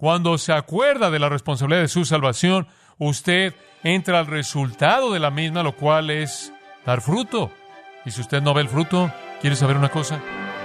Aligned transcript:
Cuando 0.00 0.38
se 0.38 0.54
acuerda 0.54 1.10
de 1.10 1.18
la 1.18 1.28
responsabilidad 1.28 1.82
de 1.82 1.88
su 1.88 2.06
salvación, 2.06 2.66
usted 2.96 3.54
entra 3.84 4.18
al 4.18 4.28
resultado 4.28 5.12
de 5.12 5.20
la 5.20 5.30
misma, 5.30 5.62
lo 5.62 5.76
cual 5.76 6.08
es 6.08 6.54
dar 6.86 7.02
fruto. 7.02 7.52
Y 8.06 8.10
si 8.10 8.22
usted 8.22 8.40
no 8.40 8.54
ve 8.54 8.62
el 8.62 8.70
fruto, 8.70 9.12
¿quiere 9.42 9.56
saber 9.56 9.76
una 9.76 9.90
cosa? 9.90 10.18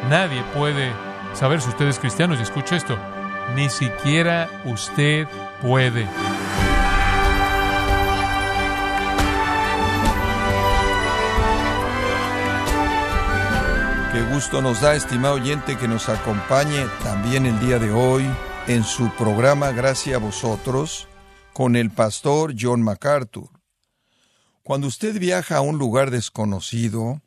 Nadie 0.10 0.42
puede 0.54 0.94
saber 1.34 1.60
si 1.60 1.68
usted 1.68 1.86
es 1.86 2.00
cristiano. 2.00 2.34
Y 2.34 2.42
escuche 2.42 2.78
esto, 2.78 2.98
ni 3.56 3.68
siquiera 3.68 4.50
usted 4.64 5.28
puede. 5.62 6.08
Qué 14.14 14.22
gusto 14.34 14.62
nos 14.62 14.80
da, 14.80 14.96
estimado 14.96 15.34
oyente, 15.34 15.78
que 15.78 15.90
nos 15.90 16.08
acompañe 16.08 16.86
también 17.04 17.46
el 17.46 17.60
día 17.60 17.80
de 17.80 17.92
hoy 17.92 18.26
en 18.68 18.84
su 18.84 19.12
programa 19.16 19.72
Gracias 19.72 20.16
a 20.16 20.20
vosotros 20.20 21.08
con 21.54 21.76
el 21.76 21.92
pastor 21.92 22.56
John 22.60 22.82
MacArthur. 22.82 23.50
Cuando 24.64 24.88
usted 24.88 25.20
viaja 25.20 25.58
a 25.58 25.62
un 25.62 25.78
lugar 25.78 26.10
desconocido, 26.10 27.22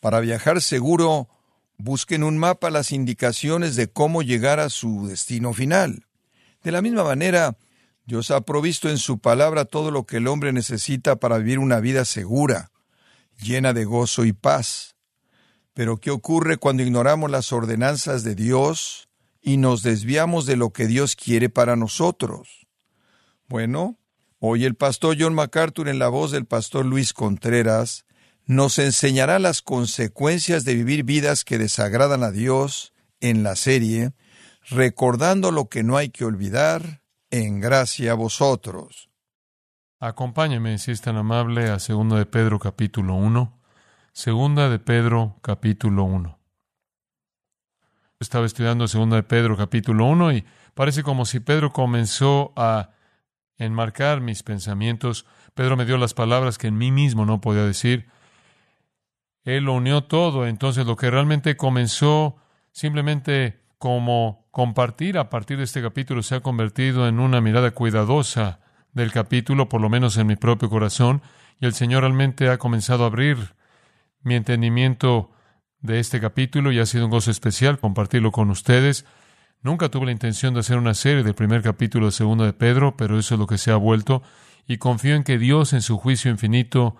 para 0.00 0.20
viajar 0.20 0.60
seguro, 0.60 1.28
busque 1.78 2.16
en 2.16 2.22
un 2.22 2.36
mapa 2.36 2.68
las 2.68 2.92
indicaciones 2.92 3.76
de 3.76 3.88
cómo 3.88 4.20
llegar 4.20 4.60
a 4.60 4.68
su 4.68 5.06
destino 5.06 5.54
final. 5.54 6.06
De 6.62 6.72
la 6.72 6.82
misma 6.82 7.02
manera, 7.02 7.56
Dios 8.04 8.30
ha 8.30 8.42
provisto 8.42 8.90
en 8.90 8.98
su 8.98 9.18
palabra 9.18 9.64
todo 9.64 9.90
lo 9.90 10.04
que 10.04 10.18
el 10.18 10.28
hombre 10.28 10.52
necesita 10.52 11.16
para 11.16 11.38
vivir 11.38 11.58
una 11.58 11.80
vida 11.80 12.04
segura, 12.04 12.70
llena 13.40 13.72
de 13.72 13.86
gozo 13.86 14.26
y 14.26 14.34
paz. 14.34 14.96
Pero 15.72 15.96
¿qué 15.96 16.10
ocurre 16.10 16.58
cuando 16.58 16.82
ignoramos 16.82 17.30
las 17.30 17.52
ordenanzas 17.52 18.22
de 18.22 18.34
Dios 18.34 19.08
y 19.44 19.58
nos 19.58 19.82
desviamos 19.82 20.46
de 20.46 20.56
lo 20.56 20.70
que 20.70 20.86
Dios 20.86 21.14
quiere 21.14 21.50
para 21.50 21.76
nosotros? 21.76 22.66
Bueno, 23.46 23.98
hoy 24.38 24.64
el 24.64 24.74
pastor 24.74 25.16
John 25.20 25.34
MacArthur 25.34 25.88
en 25.88 25.98
la 25.98 26.08
voz 26.08 26.30
del 26.32 26.46
pastor 26.46 26.86
Luis 26.86 27.12
Contreras 27.12 28.06
nos 28.46 28.78
enseñará 28.78 29.38
las 29.38 29.60
consecuencias 29.60 30.64
de 30.64 30.74
vivir 30.74 31.04
vidas 31.04 31.44
que 31.44 31.58
desagradan 31.58 32.22
a 32.22 32.30
Dios 32.30 32.94
en 33.20 33.42
la 33.42 33.54
serie, 33.54 34.12
recordando 34.70 35.50
lo 35.50 35.68
que 35.68 35.82
no 35.82 35.98
hay 35.98 36.08
que 36.08 36.24
olvidar, 36.24 37.02
en 37.30 37.60
gracia 37.60 38.12
a 38.12 38.14
vosotros. 38.14 39.10
Acompáñeme, 40.00 40.78
si 40.78 40.90
es 40.90 41.00
tan 41.00 41.16
amable, 41.16 41.68
a 41.68 41.78
2 41.78 42.18
de 42.18 42.26
Pedro 42.26 42.58
capítulo 42.58 43.14
1. 43.14 43.60
Segunda 44.12 44.70
de 44.70 44.78
Pedro 44.78 45.36
capítulo 45.42 46.04
1. 46.04 46.43
Estaba 48.24 48.46
estudiando 48.46 48.88
Segunda 48.88 49.16
de 49.16 49.22
Pedro 49.22 49.54
capítulo 49.54 50.06
1 50.06 50.32
y 50.32 50.44
parece 50.72 51.02
como 51.02 51.26
si 51.26 51.40
Pedro 51.40 51.74
comenzó 51.74 52.54
a 52.56 52.88
enmarcar 53.58 54.22
mis 54.22 54.42
pensamientos. 54.42 55.26
Pedro 55.52 55.76
me 55.76 55.84
dio 55.84 55.98
las 55.98 56.14
palabras 56.14 56.56
que 56.56 56.68
en 56.68 56.78
mí 56.78 56.90
mismo 56.90 57.26
no 57.26 57.42
podía 57.42 57.66
decir. 57.66 58.08
Él 59.44 59.64
lo 59.64 59.74
unió 59.74 60.04
todo, 60.04 60.46
entonces 60.46 60.86
lo 60.86 60.96
que 60.96 61.10
realmente 61.10 61.58
comenzó 61.58 62.36
simplemente 62.72 63.60
como 63.76 64.46
compartir 64.50 65.18
a 65.18 65.28
partir 65.28 65.58
de 65.58 65.64
este 65.64 65.82
capítulo 65.82 66.22
se 66.22 66.36
ha 66.36 66.40
convertido 66.40 67.06
en 67.06 67.20
una 67.20 67.42
mirada 67.42 67.72
cuidadosa 67.72 68.60
del 68.94 69.12
capítulo, 69.12 69.68
por 69.68 69.82
lo 69.82 69.90
menos 69.90 70.16
en 70.16 70.28
mi 70.28 70.36
propio 70.36 70.70
corazón, 70.70 71.20
y 71.60 71.66
el 71.66 71.74
Señor 71.74 72.00
realmente 72.00 72.48
ha 72.48 72.56
comenzado 72.56 73.04
a 73.04 73.08
abrir 73.08 73.54
mi 74.22 74.34
entendimiento 74.34 75.33
de 75.84 76.00
este 76.00 76.18
capítulo 76.18 76.72
y 76.72 76.78
ha 76.78 76.86
sido 76.86 77.04
un 77.04 77.10
gozo 77.10 77.30
especial 77.30 77.78
compartirlo 77.78 78.32
con 78.32 78.48
ustedes. 78.48 79.04
Nunca 79.60 79.90
tuve 79.90 80.06
la 80.06 80.12
intención 80.12 80.54
de 80.54 80.60
hacer 80.60 80.78
una 80.78 80.94
serie 80.94 81.22
del 81.22 81.34
primer 81.34 81.60
capítulo 81.60 82.06
de 82.06 82.12
segundo 82.12 82.44
de 82.44 82.54
Pedro, 82.54 82.96
pero 82.96 83.18
eso 83.18 83.34
es 83.34 83.38
lo 83.38 83.46
que 83.46 83.58
se 83.58 83.70
ha 83.70 83.76
vuelto, 83.76 84.22
y 84.66 84.78
confío 84.78 85.14
en 85.14 85.24
que 85.24 85.36
Dios 85.36 85.74
en 85.74 85.82
su 85.82 85.98
juicio 85.98 86.30
infinito 86.30 86.96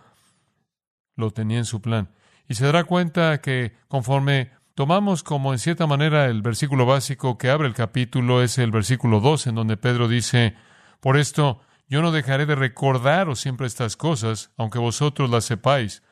lo 1.17 1.31
tenía 1.31 1.57
en 1.57 1.65
su 1.65 1.81
plan. 1.81 2.11
Y 2.47 2.57
se 2.57 2.67
dará 2.67 2.85
cuenta 2.85 3.41
que 3.41 3.73
conforme 3.89 4.51
tomamos 4.75 5.23
como 5.23 5.55
en 5.55 5.59
cierta 5.59 5.87
manera 5.87 6.27
el 6.27 6.43
versículo 6.43 6.85
básico 6.85 7.39
que 7.39 7.49
abre 7.49 7.69
el 7.69 7.75
capítulo, 7.75 8.43
es 8.43 8.59
el 8.59 8.71
versículo 8.71 9.21
2, 9.21 9.47
en 9.47 9.55
donde 9.55 9.79
Pedro 9.79 10.09
dice, 10.09 10.57
por 11.01 11.17
esto 11.17 11.63
yo 11.89 12.03
no 12.03 12.13
dejaré 12.13 12.45
de 12.45 12.55
recordaros 12.55 13.41
siempre 13.41 13.67
estas 13.67 13.97
cosas, 13.97 14.51
aunque 14.59 14.79
vosotros 14.79 15.31
las 15.31 15.47
sepáis 15.47 16.03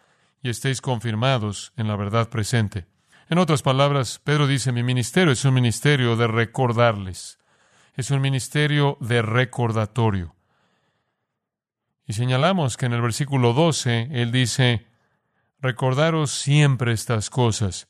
y 0.42 0.50
estéis 0.50 0.80
confirmados 0.80 1.72
en 1.76 1.88
la 1.88 1.96
verdad 1.96 2.28
presente. 2.28 2.86
En 3.28 3.38
otras 3.38 3.62
palabras, 3.62 4.20
Pedro 4.22 4.46
dice, 4.46 4.72
mi 4.72 4.82
ministerio 4.82 5.32
es 5.32 5.44
un 5.44 5.54
ministerio 5.54 6.16
de 6.16 6.26
recordarles, 6.26 7.38
es 7.94 8.10
un 8.10 8.20
ministerio 8.20 8.98
de 9.00 9.22
recordatorio. 9.22 10.34
Y 12.06 12.14
señalamos 12.14 12.76
que 12.76 12.86
en 12.86 12.92
el 12.92 13.00
versículo 13.00 13.52
12 13.52 14.08
él 14.10 14.32
dice, 14.32 14.86
Recordaros 15.62 16.32
siempre 16.32 16.92
estas 16.92 17.30
cosas. 17.30 17.88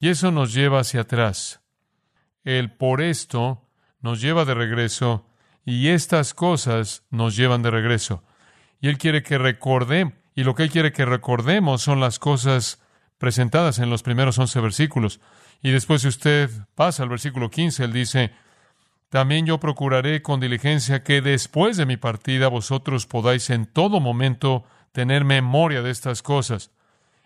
Y 0.00 0.08
eso 0.08 0.32
nos 0.32 0.52
lleva 0.52 0.80
hacia 0.80 1.02
atrás. 1.02 1.62
El 2.42 2.72
por 2.72 3.00
esto 3.00 3.70
nos 4.00 4.20
lleva 4.20 4.44
de 4.44 4.54
regreso 4.54 5.28
y 5.64 5.88
estas 5.88 6.34
cosas 6.34 7.04
nos 7.10 7.36
llevan 7.36 7.62
de 7.62 7.70
regreso. 7.70 8.24
Y 8.80 8.88
Él 8.88 8.98
quiere 8.98 9.22
que 9.22 9.38
recordemos, 9.38 10.14
y 10.34 10.44
lo 10.44 10.54
que 10.54 10.64
Él 10.64 10.70
quiere 10.70 10.92
que 10.92 11.04
recordemos 11.04 11.82
son 11.82 12.00
las 12.00 12.18
cosas 12.18 12.80
presentadas 13.18 13.78
en 13.78 13.90
los 13.90 14.02
primeros 14.02 14.38
once 14.38 14.60
versículos. 14.60 15.20
Y 15.62 15.70
después 15.70 16.02
si 16.02 16.08
usted 16.08 16.50
pasa 16.74 17.02
al 17.02 17.08
versículo 17.08 17.50
15, 17.50 17.84
Él 17.84 17.92
dice, 17.92 18.32
también 19.08 19.46
yo 19.46 19.58
procuraré 19.60 20.22
con 20.22 20.40
diligencia 20.40 21.02
que 21.02 21.20
después 21.20 21.76
de 21.76 21.86
mi 21.86 21.96
partida 21.96 22.48
vosotros 22.48 23.06
podáis 23.06 23.50
en 23.50 23.66
todo 23.66 24.00
momento 24.00 24.64
tener 24.92 25.24
memoria 25.24 25.82
de 25.82 25.90
estas 25.90 26.22
cosas 26.22 26.70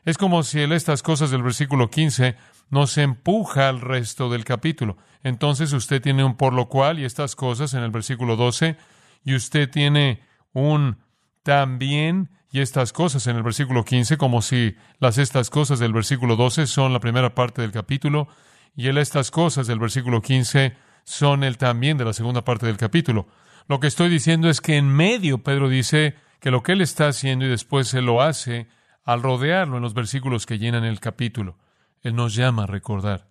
es 0.07 0.17
como 0.19 0.45
si 0.45 0.61
el 0.61 0.71
estas 0.71 1.03
cosas 1.03 1.33
del 1.33 1.43
versículo 1.43 1.91
15 1.91 2.37
nos 2.71 2.97
empuja 2.97 3.69
al 3.69 3.81
resto 3.81 4.31
del 4.31 4.45
capítulo. 4.45 4.97
Entonces 5.25 5.73
usted 5.73 6.01
tiene 6.01 6.23
un 6.23 6.37
por 6.37 6.53
lo 6.53 6.69
cual 6.69 7.01
y 7.01 7.05
estas 7.05 7.35
cosas 7.35 7.75
en 7.75 7.83
el 7.83 7.91
versículo 7.91 8.37
12, 8.37 8.77
y 9.25 9.35
usted 9.35 9.69
tiene 9.69 10.23
un 10.53 10.99
también 11.43 12.31
y 12.57 12.61
estas 12.61 12.95
cosas 12.95 13.27
en 13.27 13.37
el 13.37 13.43
versículo 13.43 13.85
15, 13.85 14.17
como 14.17 14.41
si 14.41 14.77
las 14.99 15.19
estas 15.19 15.51
cosas 15.51 15.79
del 15.79 15.93
versículo 15.93 16.37
12 16.37 16.67
son 16.67 16.95
la 16.95 17.01
primera 17.01 17.35
parte 17.35 17.61
del 17.61 17.71
capítulo, 17.71 18.29
y 18.75 18.87
el 18.87 18.97
estas 18.97 19.31
cosas 19.31 19.67
del 19.67 19.79
versículo 19.79 20.23
15 20.23 20.75
son 21.05 21.45
el 21.45 21.59
también 21.59 21.99
de 21.99 22.07
la 22.07 22.15
segunda 22.15 22.45
parte 22.45 22.65
del 22.65 22.79
capítulo. 22.79 23.29
Lo 23.69 23.79
que 23.79 23.89
estoy 23.89 24.09
diciendo 24.09 24.49
es 24.49 24.63
que 24.63 24.79
en 24.79 24.89
medio 24.89 25.43
Pedro 25.43 25.69
dice 25.69 26.15
que 26.41 26.51
lo 26.51 26.63
que 26.63 26.73
él 26.73 26.81
está 26.81 27.09
haciendo 27.09 27.45
y 27.45 27.51
después 27.51 27.89
se 27.89 28.01
lo 28.01 28.23
hace 28.23 28.69
al 29.05 29.23
rodearlo 29.23 29.77
en 29.77 29.83
los 29.83 29.93
versículos 29.93 30.47
que 30.47 30.59
llenan 30.59 30.85
el 30.85 30.99
capítulo. 30.99 31.59
Él 32.01 32.17
nos 32.17 32.35
llama 32.35 32.63
a 32.63 32.67
recordar. 32.67 33.29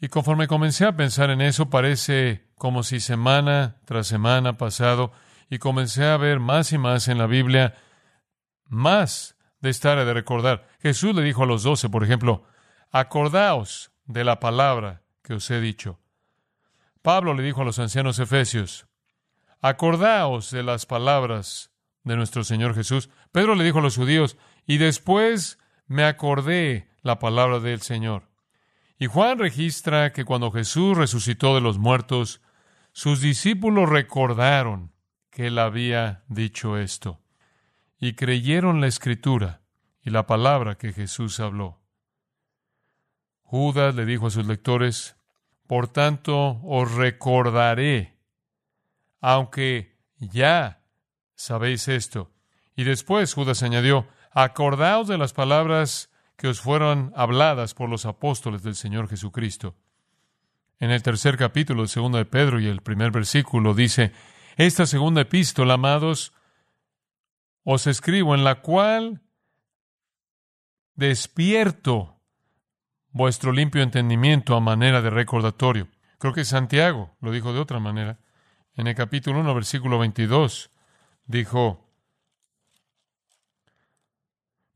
Y 0.00 0.08
conforme 0.08 0.48
comencé 0.48 0.84
a 0.84 0.96
pensar 0.96 1.30
en 1.30 1.42
eso, 1.42 1.70
parece 1.70 2.48
como 2.56 2.82
si 2.82 2.98
semana 2.98 3.76
tras 3.84 4.08
semana 4.08 4.56
pasado, 4.58 5.12
y 5.48 5.58
comencé 5.58 6.06
a 6.06 6.16
ver 6.16 6.40
más 6.40 6.72
y 6.72 6.78
más 6.78 7.06
en 7.06 7.18
la 7.18 7.28
Biblia, 7.28 7.76
más 8.66 9.36
de 9.60 9.70
esta 9.70 9.92
área 9.92 10.04
de 10.04 10.14
recordar. 10.14 10.68
Jesús 10.80 11.14
le 11.14 11.22
dijo 11.22 11.42
a 11.42 11.46
los 11.46 11.62
doce, 11.62 11.88
por 11.88 12.04
ejemplo, 12.04 12.44
acordaos 12.90 13.92
de 14.06 14.24
la 14.24 14.40
palabra 14.40 15.02
que 15.22 15.34
os 15.34 15.50
he 15.50 15.60
dicho. 15.60 15.98
Pablo 17.02 17.34
le 17.34 17.42
dijo 17.42 17.62
a 17.62 17.64
los 17.64 17.78
ancianos 17.78 18.18
efesios, 18.18 18.86
acordaos 19.60 20.50
de 20.50 20.62
las 20.62 20.86
palabras 20.86 21.70
de 22.02 22.16
nuestro 22.16 22.44
Señor 22.44 22.74
Jesús. 22.74 23.10
Pedro 23.32 23.54
le 23.54 23.64
dijo 23.64 23.78
a 23.78 23.82
los 23.82 23.96
judíos, 23.96 24.36
y 24.66 24.78
después 24.78 25.58
me 25.86 26.04
acordé 26.04 26.88
la 27.02 27.18
palabra 27.18 27.60
del 27.60 27.80
Señor. 27.80 28.28
Y 28.98 29.06
Juan 29.06 29.38
registra 29.38 30.12
que 30.12 30.24
cuando 30.24 30.50
Jesús 30.50 30.96
resucitó 30.96 31.54
de 31.54 31.60
los 31.60 31.78
muertos, 31.78 32.40
sus 32.92 33.20
discípulos 33.20 33.88
recordaron 33.88 34.92
que 35.30 35.48
él 35.48 35.58
había 35.58 36.22
dicho 36.28 36.78
esto, 36.78 37.20
y 38.04 38.12
creyeron 38.12 38.82
la 38.82 38.86
escritura 38.86 39.62
y 40.02 40.10
la 40.10 40.26
palabra 40.26 40.76
que 40.76 40.92
Jesús 40.92 41.40
habló. 41.40 41.80
Judas 43.40 43.94
le 43.94 44.04
dijo 44.04 44.26
a 44.26 44.30
sus 44.30 44.46
lectores, 44.46 45.16
Por 45.66 45.88
tanto 45.88 46.60
os 46.64 46.92
recordaré, 46.92 48.18
aunque 49.22 49.96
ya 50.18 50.82
sabéis 51.34 51.88
esto. 51.88 52.30
Y 52.76 52.84
después 52.84 53.32
Judas 53.32 53.62
añadió, 53.62 54.06
acordaos 54.32 55.08
de 55.08 55.16
las 55.16 55.32
palabras 55.32 56.10
que 56.36 56.48
os 56.48 56.60
fueron 56.60 57.10
habladas 57.16 57.72
por 57.72 57.88
los 57.88 58.04
apóstoles 58.04 58.62
del 58.62 58.74
Señor 58.74 59.08
Jesucristo. 59.08 59.76
En 60.78 60.90
el 60.90 61.02
tercer 61.02 61.38
capítulo 61.38 61.86
segundo 61.86 62.18
de 62.18 62.26
Pedro 62.26 62.60
y 62.60 62.66
el 62.66 62.82
primer 62.82 63.12
versículo 63.12 63.72
dice, 63.72 64.12
esta 64.56 64.84
segunda 64.84 65.22
epístola, 65.22 65.74
amados, 65.74 66.34
os 67.64 67.86
escribo 67.86 68.34
en 68.34 68.44
la 68.44 68.60
cual 68.60 69.22
despierto 70.94 72.20
vuestro 73.10 73.52
limpio 73.52 73.82
entendimiento 73.82 74.54
a 74.54 74.60
manera 74.60 75.00
de 75.00 75.10
recordatorio. 75.10 75.88
Creo 76.18 76.34
que 76.34 76.44
Santiago 76.44 77.16
lo 77.20 77.32
dijo 77.32 77.52
de 77.52 77.60
otra 77.60 77.80
manera. 77.80 78.18
En 78.74 78.86
el 78.86 78.94
capítulo 78.94 79.40
1, 79.40 79.54
versículo 79.54 79.98
22, 79.98 80.70
dijo, 81.26 81.88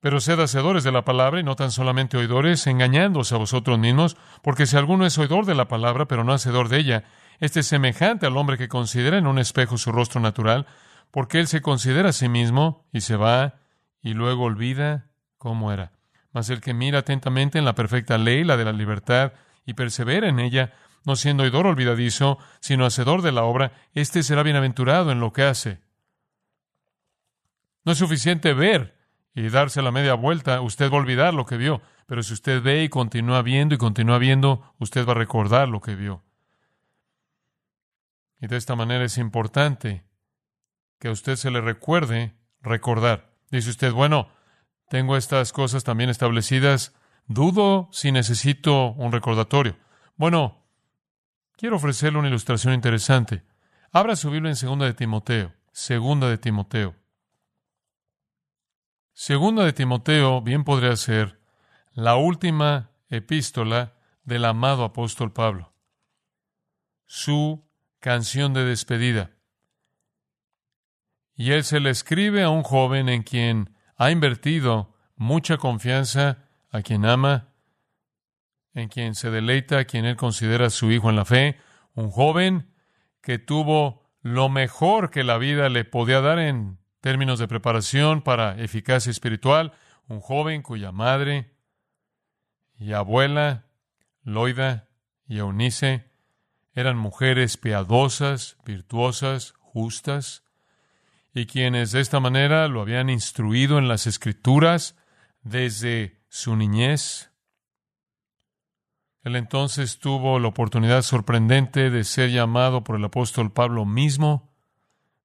Pero 0.00 0.20
sed 0.20 0.38
hacedores 0.41 0.84
de 0.84 0.93
la 0.93 1.05
palabra 1.05 1.41
y 1.41 1.43
no 1.43 1.56
tan 1.56 1.73
solamente 1.73 2.17
oidores, 2.17 2.67
engañándose 2.67 3.34
a 3.34 3.38
vosotros 3.38 3.79
mismos, 3.79 4.17
porque 4.43 4.67
si 4.67 4.76
alguno 4.76 5.05
es 5.05 5.19
oidor 5.19 5.46
de 5.46 5.56
la 5.56 5.69
palabra, 5.69 6.06
pero 6.06 6.23
no 6.23 6.32
hacedor 6.32 6.69
de 6.69 6.79
ella, 6.79 7.05
este 7.41 7.61
es 7.61 7.67
semejante 7.67 8.26
al 8.26 8.37
hombre 8.37 8.56
que 8.56 8.69
considera 8.69 9.19
en 9.19 9.26
un 9.26 9.38
espejo 9.38 9.79
su 9.79 9.91
rostro 9.91 10.20
natural, 10.20 10.67
porque 11.10 11.40
él 11.40 11.46
se 11.46 11.62
considera 11.62 12.10
a 12.10 12.12
sí 12.12 12.28
mismo 12.28 12.87
y 12.93 13.00
se 13.00 13.16
va 13.16 13.60
y 14.02 14.14
luego 14.14 14.44
olvida 14.44 15.06
cómo 15.38 15.72
era. 15.72 15.93
Mas 16.32 16.50
el 16.50 16.60
que 16.60 16.75
mira 16.75 17.00
atentamente 17.00 17.58
en 17.58 17.64
la 17.64 17.75
perfecta 17.75 18.19
ley, 18.19 18.44
la 18.44 18.56
de 18.56 18.64
la 18.64 18.72
libertad, 18.72 19.32
y 19.64 19.75
persevera 19.75 20.28
en 20.28 20.40
ella, 20.40 20.72
no 21.05 21.16
siendo 21.16 21.43
oidor 21.43 21.66
olvidadizo, 21.66 22.38
sino 22.60 22.87
hacedor 22.87 23.22
de 23.22 23.32
la 23.32 23.44
obra, 23.44 23.72
éste 23.93 24.22
será 24.22 24.43
bienaventurado 24.43 25.12
en 25.12 25.20
lo 25.20 25.32
que 25.32 25.43
hace. 25.43 25.81
No 27.84 27.93
es 27.93 27.99
suficiente 27.99 28.55
ver 28.55 28.96
y 29.34 29.49
darse 29.49 29.82
la 29.82 29.93
media 29.93 30.14
vuelta, 30.14 30.60
usted 30.60 30.90
va 30.90 30.96
a 30.96 31.00
olvidar 31.00 31.34
lo 31.34 31.46
que 31.46 31.56
vio, 31.56 31.82
pero 32.06 32.22
si 32.22 32.32
usted 32.32 32.62
ve 32.62 32.82
y 32.82 32.88
continúa 32.88 33.43
viendo 33.43 33.75
y 33.75 33.78
continúa 33.78 34.19
viendo, 34.19 34.75
usted 34.78 35.06
va 35.06 35.12
a 35.12 35.16
recordar 35.16 35.69
lo 35.69 35.81
que 35.81 35.94
vio. 35.94 36.22
Y 38.40 38.46
de 38.46 38.56
esta 38.56 38.75
manera 38.75 39.05
es 39.05 39.19
importante 39.19 40.07
que 40.99 41.09
a 41.09 41.12
usted 41.12 41.37
se 41.37 41.50
le 41.50 41.61
recuerde 41.61 42.35
recordar. 42.61 43.33
Dice 43.50 43.71
usted, 43.71 43.93
bueno, 43.93 44.29
tengo 44.89 45.17
estas 45.17 45.53
cosas 45.53 45.85
también 45.85 46.11
establecidas, 46.11 46.95
dudo 47.27 47.89
si 47.93 48.12
necesito 48.12 48.93
un 48.93 49.12
recordatorio. 49.12 49.77
Bueno, 50.17 50.67
quiero 51.56 51.77
ofrecerle 51.77 52.19
una 52.19 52.29
ilustración 52.29 52.75
interesante. 52.75 53.45
Abra 53.93 54.17
su 54.17 54.31
Biblia 54.31 54.50
en 54.50 54.56
Segunda 54.56 54.87
de 54.87 54.95
Timoteo. 54.95 55.55
Segunda 55.73 56.29
de 56.29 56.39
Timoteo. 56.39 56.97
Segunda 59.12 59.65
de 59.65 59.73
Timoteo 59.73 60.41
bien 60.43 60.65
podría 60.65 60.94
ser 60.97 61.41
la 61.93 62.17
última 62.17 62.91
epístola 63.09 63.94
del 64.23 64.44
amado 64.44 64.85
apóstol 64.85 65.33
Pablo. 65.33 65.73
Su 67.05 67.69
canción 68.01 68.53
de 68.55 68.65
despedida. 68.65 69.38
Y 71.38 71.52
él 71.52 71.62
se 71.62 71.79
le 71.79 71.90
escribe 71.90 72.43
a 72.43 72.50
un 72.50 72.64
joven 72.64 73.08
en 73.08 73.23
quien 73.23 73.70
ha 73.96 74.11
invertido 74.11 74.93
mucha 75.14 75.56
confianza, 75.56 76.49
a 76.69 76.82
quien 76.82 77.06
ama, 77.06 77.55
en 78.75 78.88
quien 78.88 79.14
se 79.14 79.31
deleita, 79.31 79.79
a 79.79 79.85
quien 79.85 80.05
él 80.05 80.17
considera 80.17 80.69
su 80.69 80.90
hijo 80.90 81.08
en 81.11 81.14
la 81.17 81.25
fe, 81.25 81.56
un 81.94 82.11
joven 82.11 82.75
que 83.23 83.38
tuvo 83.38 84.11
lo 84.20 84.49
mejor 84.49 85.11
que 85.11 85.23
la 85.23 85.38
vida 85.38 85.69
le 85.69 85.85
podía 85.85 86.20
dar 86.20 86.40
en 86.40 86.81
términos 87.00 87.38
de 87.38 87.46
preparación 87.46 88.23
para 88.23 88.61
eficacia 88.61 89.11
espiritual, 89.11 89.73
un 90.08 90.20
joven 90.20 90.61
cuya 90.62 90.91
madre 90.91 91.55
y 92.81 92.94
abuela, 92.94 93.67
Loida 94.25 94.88
y 95.29 95.38
Eunice, 95.38 96.11
eran 96.73 96.96
mujeres 96.96 97.56
piadosas, 97.56 98.56
virtuosas, 98.64 99.55
justas, 99.61 100.43
y 101.35 101.47
quienes 101.47 101.93
de 101.93 102.01
esta 102.01 102.21
manera 102.21 102.69
lo 102.69 102.81
habían 102.81 103.11
instruido 103.11 103.79
en 103.79 103.89
las 103.89 104.07
escrituras 104.07 104.97
desde 105.43 106.21
su 106.29 106.57
niñez. 106.57 107.31
Él 109.23 109.37
entonces 109.37 109.99
tuvo 109.99 110.39
la 110.39 110.49
oportunidad 110.49 111.03
sorprendente 111.03 111.91
de 111.91 112.05
ser 112.05 112.31
llamado 112.31 112.85
por 112.85 112.97
el 112.97 113.05
apóstol 113.05 113.53
Pablo 113.53 113.85
mismo 113.85 114.55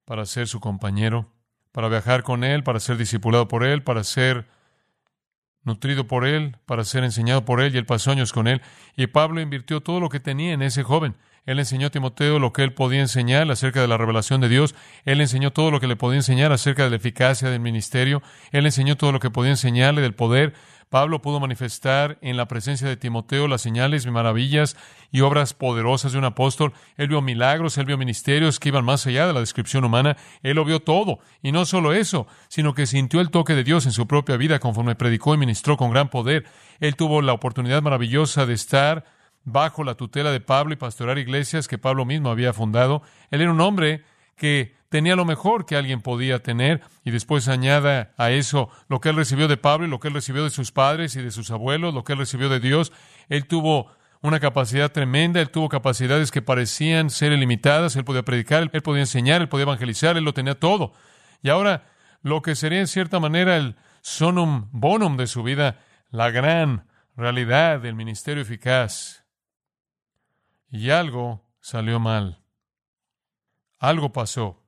para 0.05 0.25
ser 0.25 0.47
su 0.47 0.59
compañero, 0.59 1.31
para 1.71 1.87
viajar 1.87 2.23
con 2.23 2.43
él, 2.43 2.63
para 2.63 2.79
ser 2.79 2.97
discipulado 2.97 3.47
por 3.47 3.63
él, 3.63 3.83
para 3.83 4.03
ser 4.03 4.47
nutrido 5.63 6.07
por 6.07 6.25
él, 6.25 6.57
para 6.65 6.83
ser 6.83 7.03
enseñado 7.03 7.45
por 7.45 7.61
él, 7.61 7.73
y 7.73 7.77
él 7.77 7.85
pasó 7.85 8.11
años 8.11 8.33
con 8.33 8.47
él. 8.47 8.61
Y 8.95 9.07
Pablo 9.07 9.41
invirtió 9.41 9.81
todo 9.81 9.99
lo 9.99 10.09
que 10.09 10.19
tenía 10.19 10.53
en 10.53 10.61
ese 10.61 10.83
joven. 10.83 11.15
Él 11.45 11.59
enseñó 11.59 11.87
a 11.87 11.89
Timoteo 11.89 12.39
lo 12.39 12.53
que 12.53 12.63
él 12.63 12.73
podía 12.73 13.01
enseñar 13.01 13.49
acerca 13.51 13.81
de 13.81 13.87
la 13.87 13.97
revelación 13.97 14.39
de 14.39 14.47
Dios. 14.47 14.75
Él 15.03 15.19
enseñó 15.19 15.51
todo 15.51 15.71
lo 15.71 15.81
que 15.81 15.87
le 15.87 15.97
podía 15.97 16.17
enseñar 16.17 16.53
acerca 16.53 16.83
de 16.83 16.89
la 16.89 16.95
eficacia 16.95 17.49
del 17.49 17.59
ministerio. 17.59 18.21
Él 18.51 18.65
enseñó 18.65 18.95
todo 18.95 19.11
lo 19.11 19.19
que 19.19 19.29
podía 19.29 19.51
enseñarle 19.51 20.01
del 20.01 20.13
poder. 20.13 20.53
Pablo 20.89 21.21
pudo 21.21 21.39
manifestar 21.39 22.19
en 22.21 22.37
la 22.37 22.47
presencia 22.47 22.87
de 22.87 22.95
Timoteo 22.95 23.47
las 23.47 23.61
señales, 23.61 24.05
maravillas 24.05 24.77
y 25.11 25.21
obras 25.21 25.53
poderosas 25.53 26.11
de 26.13 26.19
un 26.19 26.25
apóstol. 26.25 26.71
Él 26.97 27.07
vio 27.07 27.21
milagros, 27.21 27.77
él 27.77 27.85
vio 27.85 27.97
ministerios 27.97 28.59
que 28.59 28.69
iban 28.69 28.85
más 28.85 29.05
allá 29.07 29.25
de 29.25 29.33
la 29.33 29.39
descripción 29.39 29.83
humana. 29.83 30.15
Él 30.43 30.55
lo 30.55 30.63
vio 30.63 30.81
todo. 30.81 31.19
Y 31.41 31.51
no 31.51 31.65
solo 31.65 31.93
eso, 31.93 32.27
sino 32.47 32.73
que 32.73 32.85
sintió 32.85 33.21
el 33.21 33.31
toque 33.31 33.55
de 33.55 33.63
Dios 33.63 33.85
en 33.85 33.91
su 33.91 34.07
propia 34.07 34.37
vida 34.37 34.59
conforme 34.59 34.95
predicó 34.95 35.33
y 35.33 35.39
ministró 35.39 35.75
con 35.75 35.91
gran 35.91 36.09
poder. 36.09 36.45
Él 36.79 36.95
tuvo 36.95 37.21
la 37.21 37.33
oportunidad 37.33 37.81
maravillosa 37.81 38.45
de 38.45 38.53
estar 38.53 39.03
bajo 39.45 39.83
la 39.83 39.95
tutela 39.95 40.31
de 40.31 40.39
Pablo 40.39 40.73
y 40.73 40.77
pastorar 40.77 41.17
iglesias 41.17 41.67
que 41.67 41.77
Pablo 41.77 42.05
mismo 42.05 42.29
había 42.29 42.53
fundado. 42.53 43.01
Él 43.31 43.41
era 43.41 43.51
un 43.51 43.61
hombre 43.61 44.03
que 44.35 44.75
tenía 44.89 45.15
lo 45.15 45.25
mejor 45.25 45.65
que 45.65 45.75
alguien 45.75 46.01
podía 46.01 46.43
tener 46.43 46.81
y 47.03 47.11
después 47.11 47.47
añada 47.47 48.13
a 48.17 48.31
eso 48.31 48.69
lo 48.89 48.99
que 48.99 49.09
él 49.09 49.15
recibió 49.15 49.47
de 49.47 49.57
Pablo 49.57 49.85
y 49.85 49.89
lo 49.89 49.99
que 49.99 50.07
él 50.07 50.13
recibió 50.13 50.43
de 50.43 50.49
sus 50.49 50.71
padres 50.71 51.15
y 51.15 51.21
de 51.21 51.31
sus 51.31 51.51
abuelos, 51.51 51.93
lo 51.93 52.03
que 52.03 52.13
él 52.13 52.19
recibió 52.19 52.49
de 52.49 52.59
Dios. 52.59 52.91
Él 53.29 53.45
tuvo 53.47 53.91
una 54.21 54.39
capacidad 54.39 54.91
tremenda, 54.91 55.41
él 55.41 55.49
tuvo 55.49 55.67
capacidades 55.67 56.31
que 56.31 56.41
parecían 56.41 57.09
ser 57.09 57.33
ilimitadas, 57.33 57.95
él 57.95 58.05
podía 58.05 58.23
predicar, 58.23 58.69
él 58.71 58.81
podía 58.81 59.01
enseñar, 59.01 59.41
él 59.41 59.49
podía 59.49 59.63
evangelizar, 59.63 60.15
él 60.15 60.23
lo 60.23 60.33
tenía 60.33 60.59
todo. 60.59 60.93
Y 61.41 61.49
ahora 61.49 61.85
lo 62.21 62.41
que 62.41 62.55
sería 62.55 62.79
en 62.79 62.87
cierta 62.87 63.19
manera 63.19 63.57
el 63.57 63.75
sonum 64.01 64.69
bonum 64.71 65.17
de 65.17 65.27
su 65.27 65.43
vida, 65.43 65.79
la 66.11 66.29
gran 66.31 66.85
realidad 67.17 67.79
del 67.79 67.95
ministerio 67.95 68.43
eficaz, 68.43 69.22
y 70.73 70.89
algo 70.89 71.45
salió 71.59 71.99
mal. 71.99 72.43
Algo 73.77 74.11
pasó. 74.11 74.65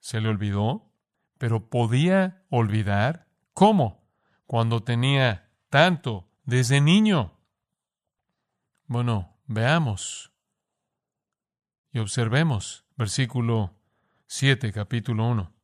Se 0.00 0.20
le 0.20 0.28
olvidó, 0.28 0.92
pero 1.38 1.70
podía 1.70 2.44
olvidar. 2.50 3.26
¿Cómo? 3.54 4.06
Cuando 4.44 4.82
tenía 4.82 5.50
tanto 5.70 6.28
desde 6.44 6.82
niño. 6.82 7.38
Bueno, 8.84 9.38
veamos 9.46 10.30
y 11.90 11.98
observemos 11.98 12.84
versículo 12.94 13.74
7, 14.26 14.74
capítulo 14.74 15.26
1. 15.26 15.54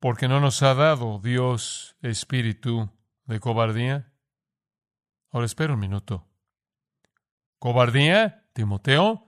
Porque 0.00 0.28
no 0.28 0.38
nos 0.40 0.62
ha 0.62 0.74
dado 0.74 1.18
Dios 1.18 1.96
espíritu 2.02 2.90
de 3.24 3.40
cobardía. 3.40 4.12
Ahora 5.30 5.46
espera 5.46 5.72
un 5.72 5.80
minuto. 5.80 6.28
¿Cobardía? 7.66 8.44
¿Timoteo? 8.52 9.26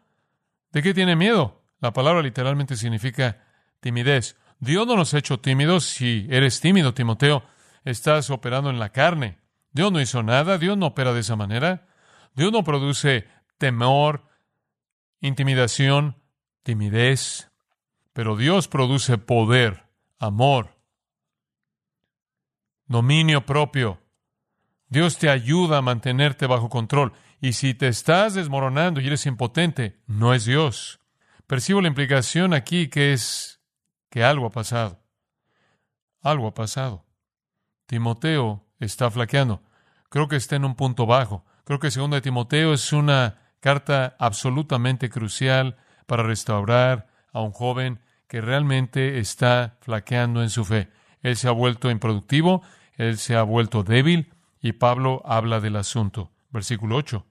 ¿De 0.71 0.81
qué 0.81 0.95
tiene 0.95 1.17
miedo? 1.17 1.65
La 1.81 1.93
palabra 1.93 2.23
literalmente 2.23 2.77
significa 2.77 3.45
timidez. 3.81 4.37
Dios 4.61 4.87
no 4.87 4.95
nos 4.95 5.13
ha 5.13 5.19
hecho 5.19 5.41
tímidos. 5.41 5.87
Si 5.87 6.29
eres 6.31 6.61
tímido, 6.61 6.95
Timoteo, 6.95 7.43
estás 7.85 8.31
operando 8.31 8.71
en 8.71 8.79
la 8.79 8.91
carne. 8.91 9.41
Dios 9.73 9.91
no 9.91 10.01
hizo 10.01 10.23
nada. 10.23 10.57
Dios 10.57 10.79
no 10.79 10.87
opera 10.87 11.13
de 11.13 11.19
esa 11.19 11.35
manera. 11.35 11.89
Dios 12.37 12.53
no 12.53 12.63
produce 12.63 13.27
temor, 13.59 14.29
intimidación, 15.21 16.23
timidez. 16.63 17.51
Pero 18.13 18.37
Dios 18.37 18.69
produce 18.69 19.19
poder, 19.19 19.89
amor, 20.21 20.77
dominio 22.87 23.45
propio. 23.47 24.01
Dios 24.89 25.19
te 25.19 25.29
ayuda 25.29 25.79
a 25.79 25.83
mantenerte 25.83 26.47
bajo 26.47 26.69
control. 26.69 27.13
Y 27.41 27.53
si 27.53 27.75
te 27.75 27.89
estás 27.89 28.35
desmoronando 28.35 29.01
y 29.01 29.07
eres 29.07 29.27
impotente, 29.27 30.01
no 30.07 30.35
es 30.35 30.45
Dios. 30.45 31.01
Percibo 31.47 31.81
la 31.81 31.89
implicación 31.89 32.53
aquí 32.53 32.89
que 32.89 33.13
es 33.13 33.61
que 34.11 34.25
algo 34.25 34.47
ha 34.47 34.51
pasado. 34.51 35.01
Algo 36.21 36.49
ha 36.49 36.55
pasado. 36.55 37.07
Timoteo 37.87 38.67
está 38.81 39.11
flaqueando. 39.11 39.63
Creo 40.11 40.29
que 40.29 40.37
está 40.37 40.57
en 40.57 40.65
un 40.65 40.75
punto 40.75 41.07
bajo. 41.07 41.45
Creo 41.65 41.79
que 41.79 41.91
segundo 41.91 42.17
de 42.17 42.23
Timoteo 42.23 42.73
es 42.73 42.93
una 42.93 43.43
carta 43.61 44.17
absolutamente 44.19 45.11
crucial 45.11 45.77
para 46.07 46.23
restaurar 46.23 47.09
a 47.33 47.41
un 47.41 47.53
joven 47.53 48.01
que 48.27 48.41
realmente 48.41 49.19
está 49.19 49.77
flaqueando 49.81 50.43
en 50.43 50.51
su 50.51 50.65
fe. 50.65 50.89
Él 51.21 51.37
se 51.37 51.49
ha 51.49 51.53
vuelto 51.53 51.91
improductivo, 51.91 52.63
él 52.95 53.19
se 53.19 53.37
ha 53.37 53.43
vuelto 53.43 53.83
débil 53.83 54.33
y 54.61 54.73
Pablo 54.73 55.23
habla 55.25 55.61
del 55.61 55.77
asunto. 55.77 56.33
Versículo 56.51 56.97
8. 56.97 57.27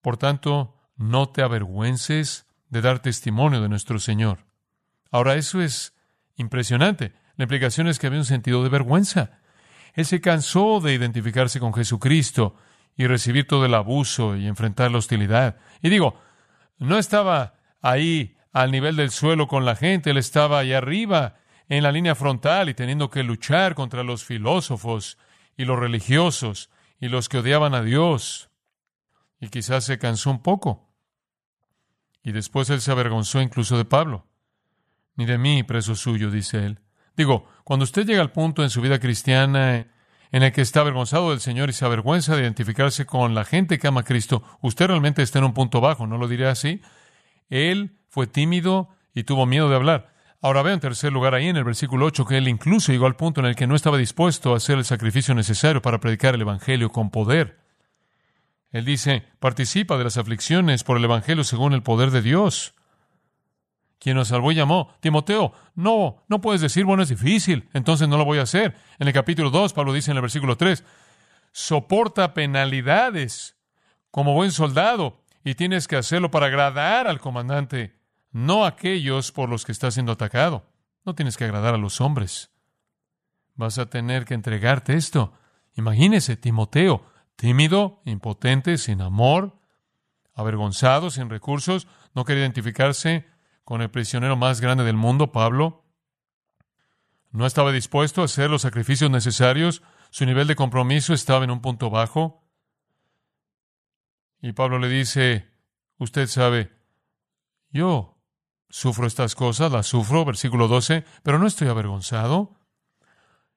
Por 0.00 0.16
tanto, 0.16 0.76
no 0.96 1.28
te 1.28 1.42
avergüences 1.42 2.46
de 2.68 2.80
dar 2.80 3.00
testimonio 3.00 3.60
de 3.60 3.68
nuestro 3.68 3.98
Señor. 3.98 4.46
Ahora, 5.10 5.34
eso 5.34 5.60
es 5.60 5.94
impresionante. 6.36 7.12
La 7.36 7.44
implicación 7.44 7.86
es 7.88 7.98
que 7.98 8.06
había 8.06 8.18
un 8.18 8.24
sentido 8.24 8.62
de 8.62 8.68
vergüenza. 8.68 9.38
Él 9.94 10.04
se 10.06 10.20
cansó 10.20 10.80
de 10.80 10.94
identificarse 10.94 11.60
con 11.60 11.74
Jesucristo 11.74 12.56
y 12.96 13.06
recibir 13.06 13.46
todo 13.46 13.64
el 13.66 13.74
abuso 13.74 14.36
y 14.36 14.46
enfrentar 14.46 14.90
la 14.90 14.98
hostilidad. 14.98 15.56
Y 15.82 15.88
digo, 15.88 16.20
no 16.78 16.98
estaba 16.98 17.54
ahí 17.80 18.36
al 18.52 18.70
nivel 18.70 18.96
del 18.96 19.10
suelo 19.10 19.46
con 19.48 19.64
la 19.64 19.76
gente, 19.76 20.10
él 20.10 20.18
estaba 20.18 20.58
ahí 20.58 20.72
arriba, 20.72 21.36
en 21.68 21.82
la 21.82 21.92
línea 21.92 22.14
frontal 22.14 22.68
y 22.68 22.74
teniendo 22.74 23.08
que 23.08 23.22
luchar 23.22 23.74
contra 23.74 24.02
los 24.02 24.24
filósofos 24.24 25.16
y 25.56 25.64
los 25.64 25.78
religiosos 25.78 26.70
y 27.00 27.08
los 27.08 27.28
que 27.28 27.38
odiaban 27.38 27.74
a 27.74 27.82
Dios. 27.82 28.50
Y 29.40 29.48
quizás 29.48 29.84
se 29.84 29.98
cansó 29.98 30.30
un 30.30 30.42
poco. 30.42 30.88
Y 32.22 32.32
después 32.32 32.70
él 32.70 32.80
se 32.80 32.92
avergonzó 32.92 33.40
incluso 33.40 33.76
de 33.76 33.84
Pablo. 33.84 34.26
Ni 35.16 35.26
de 35.26 35.38
mí, 35.38 35.62
preso 35.62 35.94
suyo, 35.94 36.30
dice 36.30 36.64
él. 36.64 36.78
Digo, 37.16 37.46
cuando 37.64 37.84
usted 37.84 38.06
llega 38.06 38.22
al 38.22 38.32
punto 38.32 38.62
en 38.62 38.70
su 38.70 38.80
vida 38.80 38.98
cristiana 38.98 39.86
en 40.30 40.42
el 40.42 40.52
que 40.52 40.62
está 40.62 40.80
avergonzado 40.80 41.30
del 41.30 41.40
Señor 41.40 41.68
y 41.68 41.74
se 41.74 41.84
avergüenza 41.84 42.34
de 42.34 42.42
identificarse 42.42 43.04
con 43.04 43.34
la 43.34 43.44
gente 43.44 43.78
que 43.78 43.88
ama 43.88 44.00
a 44.00 44.04
Cristo, 44.04 44.42
usted 44.62 44.86
realmente 44.86 45.22
está 45.22 45.38
en 45.38 45.44
un 45.44 45.52
punto 45.52 45.80
bajo, 45.80 46.06
¿no 46.06 46.16
lo 46.16 46.28
diré 46.28 46.48
así? 46.48 46.80
Él 47.50 47.98
fue 48.08 48.26
tímido 48.26 48.88
y 49.12 49.24
tuvo 49.24 49.44
miedo 49.44 49.68
de 49.68 49.76
hablar. 49.76 50.11
Ahora 50.42 50.62
veo 50.62 50.74
en 50.74 50.80
tercer 50.80 51.12
lugar 51.12 51.34
ahí 51.34 51.46
en 51.46 51.56
el 51.56 51.62
versículo 51.62 52.04
8 52.06 52.26
que 52.26 52.36
él 52.36 52.48
incluso 52.48 52.90
llegó 52.90 53.06
al 53.06 53.14
punto 53.14 53.40
en 53.40 53.46
el 53.46 53.54
que 53.54 53.68
no 53.68 53.76
estaba 53.76 53.96
dispuesto 53.96 54.52
a 54.52 54.56
hacer 54.56 54.76
el 54.76 54.84
sacrificio 54.84 55.34
necesario 55.34 55.80
para 55.80 56.00
predicar 56.00 56.34
el 56.34 56.40
Evangelio 56.40 56.90
con 56.90 57.10
poder. 57.10 57.60
Él 58.72 58.84
dice, 58.84 59.24
participa 59.38 59.96
de 59.96 60.04
las 60.04 60.16
aflicciones 60.18 60.82
por 60.82 60.96
el 60.96 61.04
Evangelio 61.04 61.44
según 61.44 61.74
el 61.74 61.84
poder 61.84 62.10
de 62.10 62.22
Dios 62.22 62.74
quien 64.02 64.16
nos 64.16 64.28
salvó 64.28 64.50
y 64.50 64.56
llamó. 64.56 64.92
Timoteo, 64.98 65.52
no, 65.76 66.24
no 66.26 66.40
puedes 66.40 66.60
decir, 66.60 66.84
bueno, 66.84 67.04
es 67.04 67.08
difícil, 67.10 67.68
entonces 67.72 68.08
no 68.08 68.18
lo 68.18 68.24
voy 68.24 68.38
a 68.38 68.42
hacer. 68.42 68.74
En 68.98 69.06
el 69.06 69.14
capítulo 69.14 69.50
2, 69.50 69.72
Pablo 69.72 69.92
dice 69.92 70.10
en 70.10 70.16
el 70.16 70.22
versículo 70.22 70.56
3, 70.56 70.82
soporta 71.52 72.34
penalidades 72.34 73.56
como 74.10 74.34
buen 74.34 74.50
soldado 74.50 75.22
y 75.44 75.54
tienes 75.54 75.86
que 75.86 75.94
hacerlo 75.94 76.32
para 76.32 76.46
agradar 76.46 77.06
al 77.06 77.20
comandante, 77.20 77.94
no 78.32 78.64
aquellos 78.64 79.30
por 79.30 79.48
los 79.48 79.64
que 79.64 79.72
estás 79.72 79.94
siendo 79.94 80.12
atacado. 80.12 80.66
No 81.04 81.14
tienes 81.14 81.36
que 81.36 81.44
agradar 81.44 81.74
a 81.74 81.78
los 81.78 82.00
hombres. 82.00 82.50
Vas 83.54 83.78
a 83.78 83.86
tener 83.86 84.24
que 84.24 84.34
entregarte 84.34 84.94
esto. 84.94 85.34
Imagínese, 85.74 86.36
Timoteo, 86.36 87.04
tímido, 87.36 88.02
impotente, 88.04 88.78
sin 88.78 89.02
amor, 89.02 89.58
avergonzado, 90.34 91.10
sin 91.10 91.28
recursos, 91.28 91.86
no 92.14 92.24
quería 92.24 92.42
identificarse 92.42 93.26
con 93.64 93.82
el 93.82 93.90
prisionero 93.90 94.36
más 94.36 94.60
grande 94.60 94.84
del 94.84 94.96
mundo, 94.96 95.32
Pablo. 95.32 95.84
No 97.30 97.46
estaba 97.46 97.72
dispuesto 97.72 98.22
a 98.22 98.26
hacer 98.26 98.50
los 98.50 98.62
sacrificios 98.62 99.10
necesarios. 99.10 99.82
Su 100.10 100.26
nivel 100.26 100.46
de 100.46 100.56
compromiso 100.56 101.14
estaba 101.14 101.44
en 101.44 101.50
un 101.50 101.60
punto 101.60 101.90
bajo. 101.90 102.46
Y 104.40 104.52
Pablo 104.52 104.78
le 104.78 104.88
dice, 104.88 105.50
usted 105.98 106.26
sabe, 106.26 106.72
yo 107.70 108.21
sufro 108.72 109.06
estas 109.06 109.34
cosas, 109.34 109.70
las 109.70 109.86
sufro, 109.86 110.24
versículo 110.24 110.66
12, 110.66 111.04
pero 111.22 111.38
no 111.38 111.46
estoy 111.46 111.68
avergonzado. 111.68 112.56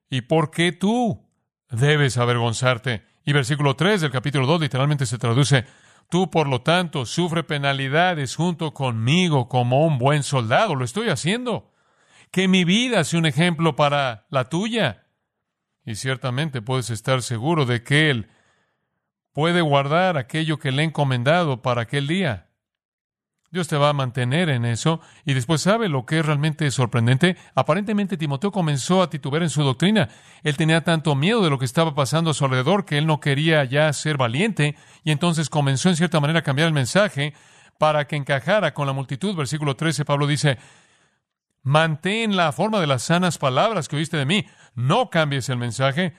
¿Y 0.09 0.21
por 0.21 0.51
qué 0.51 0.73
tú 0.73 1.25
debes 1.69 2.17
avergonzarte? 2.17 3.05
Y 3.23 3.31
versículo 3.31 3.75
3 3.75 4.01
del 4.01 4.11
capítulo 4.11 4.45
2 4.45 4.61
literalmente 4.61 5.05
se 5.05 5.17
traduce, 5.17 5.65
Tú, 6.09 6.29
por 6.29 6.47
lo 6.47 6.61
tanto, 6.61 7.05
sufre 7.05 7.43
penalidades 7.43 8.35
junto 8.35 8.73
conmigo 8.73 9.49
como 9.49 9.85
un 9.85 9.97
buen 9.97 10.23
soldado. 10.23 10.75
Lo 10.75 10.85
estoy 10.85 11.09
haciendo. 11.09 11.71
Que 12.31 12.47
mi 12.47 12.63
vida 12.63 13.03
sea 13.03 13.19
un 13.19 13.25
ejemplo 13.25 13.75
para 13.75 14.27
la 14.29 14.49
tuya. 14.49 15.07
Y 15.83 15.95
ciertamente 15.95 16.61
puedes 16.61 16.89
estar 16.89 17.21
seguro 17.21 17.65
de 17.65 17.83
que 17.83 18.09
Él 18.09 18.29
puede 19.33 19.61
guardar 19.61 20.17
aquello 20.17 20.59
que 20.59 20.71
le 20.71 20.83
he 20.83 20.85
encomendado 20.85 21.61
para 21.61 21.81
aquel 21.81 22.07
día. 22.07 22.49
Dios 23.55 23.69
te 23.69 23.77
va 23.77 23.87
a 23.87 23.93
mantener 23.93 24.49
en 24.49 24.65
eso. 24.65 24.99
Y 25.23 25.33
después 25.33 25.61
sabe 25.61 25.87
lo 25.87 26.05
que 26.05 26.19
es 26.19 26.25
realmente 26.25 26.69
sorprendente. 26.71 27.37
Aparentemente 27.55 28.17
Timoteo 28.17 28.51
comenzó 28.51 29.01
a 29.01 29.09
titubear 29.09 29.43
en 29.43 29.49
su 29.49 29.63
doctrina. 29.63 30.09
Él 30.43 30.57
tenía 30.57 30.83
tanto 30.83 31.15
miedo 31.15 31.41
de 31.41 31.49
lo 31.49 31.57
que 31.57 31.63
estaba 31.63 31.95
pasando 31.95 32.31
a 32.31 32.33
su 32.33 32.43
alrededor 32.43 32.83
que 32.83 32.97
él 32.97 33.07
no 33.07 33.21
quería 33.21 33.63
ya 33.63 33.93
ser 33.93 34.17
valiente. 34.17 34.75
Y 35.05 35.11
entonces 35.11 35.49
comenzó 35.49 35.87
en 35.87 35.95
cierta 35.95 36.19
manera 36.19 36.39
a 36.39 36.43
cambiar 36.43 36.67
el 36.67 36.73
mensaje 36.73 37.33
para 37.77 38.07
que 38.07 38.17
encajara 38.17 38.73
con 38.73 38.87
la 38.87 38.93
multitud. 38.93 39.33
Versículo 39.37 39.77
13, 39.77 40.03
Pablo 40.03 40.27
dice, 40.27 40.57
mantén 41.63 42.35
la 42.35 42.51
forma 42.51 42.81
de 42.81 42.87
las 42.87 43.03
sanas 43.03 43.37
palabras 43.37 43.87
que 43.87 43.95
oíste 43.95 44.17
de 44.17 44.25
mí. 44.25 44.45
No 44.73 45.09
cambies 45.09 45.47
el 45.47 45.57
mensaje. 45.57 46.13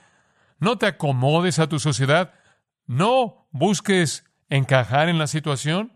No 0.58 0.78
te 0.78 0.86
acomodes 0.86 1.58
a 1.58 1.68
tu 1.68 1.80
sociedad. 1.80 2.32
No 2.86 3.46
busques 3.50 4.24
encajar 4.48 5.10
en 5.10 5.18
la 5.18 5.26
situación 5.26 5.95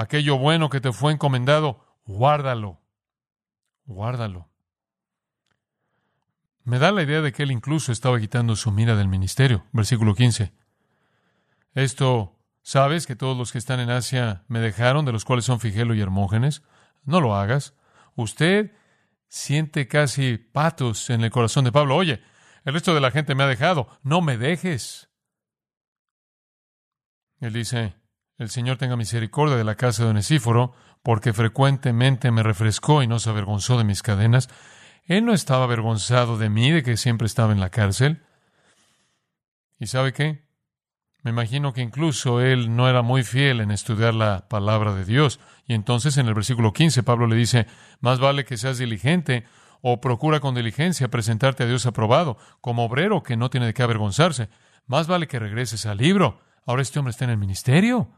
aquello 0.00 0.38
bueno 0.38 0.70
que 0.70 0.80
te 0.80 0.92
fue 0.92 1.12
encomendado, 1.12 1.84
guárdalo, 2.06 2.80
guárdalo. 3.84 4.48
Me 6.64 6.78
da 6.78 6.92
la 6.92 7.02
idea 7.02 7.20
de 7.20 7.32
que 7.32 7.42
él 7.42 7.50
incluso 7.50 7.92
estaba 7.92 8.18
quitando 8.20 8.56
su 8.56 8.70
mira 8.70 8.96
del 8.96 9.08
ministerio. 9.08 9.66
Versículo 9.72 10.14
15. 10.14 10.52
Esto, 11.74 12.38
¿sabes 12.62 13.06
que 13.06 13.16
todos 13.16 13.36
los 13.36 13.52
que 13.52 13.58
están 13.58 13.80
en 13.80 13.90
Asia 13.90 14.44
me 14.48 14.60
dejaron, 14.60 15.04
de 15.04 15.12
los 15.12 15.24
cuales 15.24 15.44
son 15.44 15.60
Figelo 15.60 15.94
y 15.94 16.00
Hermógenes? 16.00 16.62
No 17.04 17.20
lo 17.20 17.34
hagas. 17.34 17.74
Usted 18.14 18.72
siente 19.28 19.88
casi 19.88 20.38
patos 20.38 21.10
en 21.10 21.24
el 21.24 21.30
corazón 21.30 21.64
de 21.64 21.72
Pablo. 21.72 21.96
Oye, 21.96 22.22
el 22.64 22.74
resto 22.74 22.94
de 22.94 23.00
la 23.00 23.10
gente 23.10 23.34
me 23.34 23.44
ha 23.44 23.48
dejado. 23.48 23.88
No 24.02 24.20
me 24.20 24.36
dejes. 24.36 25.10
Él 27.40 27.52
dice, 27.52 27.99
el 28.40 28.48
Señor 28.48 28.78
tenga 28.78 28.96
misericordia 28.96 29.56
de 29.56 29.64
la 29.64 29.74
casa 29.74 30.02
de 30.02 30.10
Onesíforo, 30.10 30.72
porque 31.02 31.34
frecuentemente 31.34 32.30
me 32.30 32.42
refrescó 32.42 33.02
y 33.02 33.06
no 33.06 33.18
se 33.18 33.28
avergonzó 33.28 33.76
de 33.76 33.84
mis 33.84 34.02
cadenas. 34.02 34.48
Él 35.04 35.26
no 35.26 35.34
estaba 35.34 35.64
avergonzado 35.64 36.38
de 36.38 36.48
mí, 36.48 36.70
de 36.70 36.82
que 36.82 36.96
siempre 36.96 37.26
estaba 37.26 37.52
en 37.52 37.60
la 37.60 37.68
cárcel. 37.68 38.22
¿Y 39.78 39.88
sabe 39.88 40.14
qué? 40.14 40.42
Me 41.22 41.32
imagino 41.32 41.74
que 41.74 41.82
incluso 41.82 42.40
él 42.40 42.74
no 42.74 42.88
era 42.88 43.02
muy 43.02 43.24
fiel 43.24 43.60
en 43.60 43.70
estudiar 43.70 44.14
la 44.14 44.48
palabra 44.48 44.94
de 44.94 45.04
Dios. 45.04 45.38
Y 45.66 45.74
entonces 45.74 46.16
en 46.16 46.26
el 46.26 46.32
versículo 46.32 46.72
15 46.72 47.02
Pablo 47.02 47.26
le 47.26 47.36
dice, 47.36 47.66
más 48.00 48.20
vale 48.20 48.46
que 48.46 48.56
seas 48.56 48.78
diligente 48.78 49.44
o 49.82 50.00
procura 50.00 50.40
con 50.40 50.54
diligencia 50.54 51.08
presentarte 51.08 51.64
a 51.64 51.66
Dios 51.66 51.84
aprobado, 51.84 52.38
como 52.62 52.86
obrero 52.86 53.22
que 53.22 53.36
no 53.36 53.50
tiene 53.50 53.66
de 53.66 53.74
qué 53.74 53.82
avergonzarse. 53.82 54.48
Más 54.86 55.08
vale 55.08 55.28
que 55.28 55.38
regreses 55.38 55.84
al 55.84 55.98
libro. 55.98 56.40
Ahora 56.64 56.80
este 56.80 56.98
hombre 56.98 57.10
está 57.10 57.26
en 57.26 57.32
el 57.32 57.36
ministerio. 57.36 58.10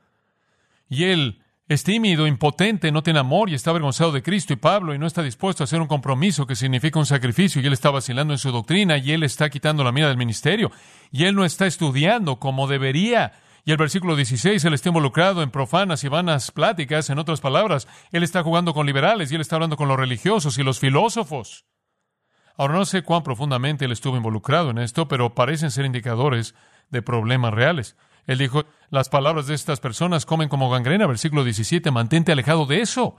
Y 0.93 1.05
él 1.05 1.41
es 1.69 1.85
tímido, 1.85 2.27
impotente, 2.27 2.93
no 2.93 3.03
tiene 3.03 3.19
amor 3.19 3.49
y 3.49 3.55
está 3.55 3.71
avergonzado 3.71 4.13
de 4.13 4.23
Cristo 4.23 4.53
y 4.53 4.57
Pablo 4.57 4.95
y 4.95 4.99
no 4.99 5.07
está 5.07 5.23
dispuesto 5.23 5.63
a 5.63 5.65
hacer 5.65 5.81
un 5.81 5.87
compromiso 5.87 6.47
que 6.47 6.55
significa 6.55 6.99
un 6.99 7.07
sacrificio 7.07 7.63
y 7.63 7.67
él 7.67 7.73
está 7.73 7.91
vacilando 7.91 8.35
en 8.35 8.39
su 8.39 8.53
doctrina 8.53 8.99
y 8.99 9.13
él 9.13 9.23
está 9.23 9.49
quitando 9.49 9.85
la 9.85 9.91
mira 9.91 10.09
del 10.09 10.19
ministerio 10.19 10.71
y 11.11 11.25
él 11.25 11.35
no 11.35 11.47
está 11.47 11.67
estudiando 11.67 12.39
como 12.39 12.67
debería. 12.67 13.33
Y 13.65 13.71
el 13.71 13.79
versículo 13.79 14.17
16, 14.17 14.63
él 14.67 14.75
está 14.75 14.91
involucrado 14.91 15.43
en 15.43 15.51
profanas 15.51 16.05
y 16.05 16.09
vanas 16.09 16.51
pláticas, 16.51 17.09
en 17.09 17.19
otras 17.19 17.41
palabras, 17.41 17.89
él 18.11 18.23
está 18.23 18.43
jugando 18.43 18.75
con 18.75 18.85
liberales 18.85 19.33
y 19.33 19.37
él 19.37 19.41
está 19.41 19.57
hablando 19.57 19.79
con 19.79 19.89
los 19.89 19.97
religiosos 19.97 20.59
y 20.59 20.63
los 20.63 20.79
filósofos. 20.79 21.65
Ahora 22.55 22.75
no 22.75 22.85
sé 22.85 23.01
cuán 23.01 23.23
profundamente 23.23 23.87
él 23.87 23.93
estuvo 23.93 24.19
involucrado 24.19 24.69
en 24.69 24.77
esto, 24.77 25.09
pero 25.09 25.35
parecen 25.35 25.71
ser 25.71 25.87
indicadores 25.87 26.55
de 26.91 27.01
problemas 27.01 27.55
reales. 27.55 27.97
Él 28.27 28.39
dijo, 28.39 28.65
las 28.91 29.09
palabras 29.09 29.47
de 29.47 29.55
estas 29.55 29.81
personas 29.81 30.27
comen 30.27 30.49
como 30.49 30.71
gangrena, 30.71 31.07
versículo 31.07 31.45
17, 31.45 31.91
mantente 31.91 32.33
alejado 32.33 32.67
de 32.67 32.81
eso. 32.81 33.17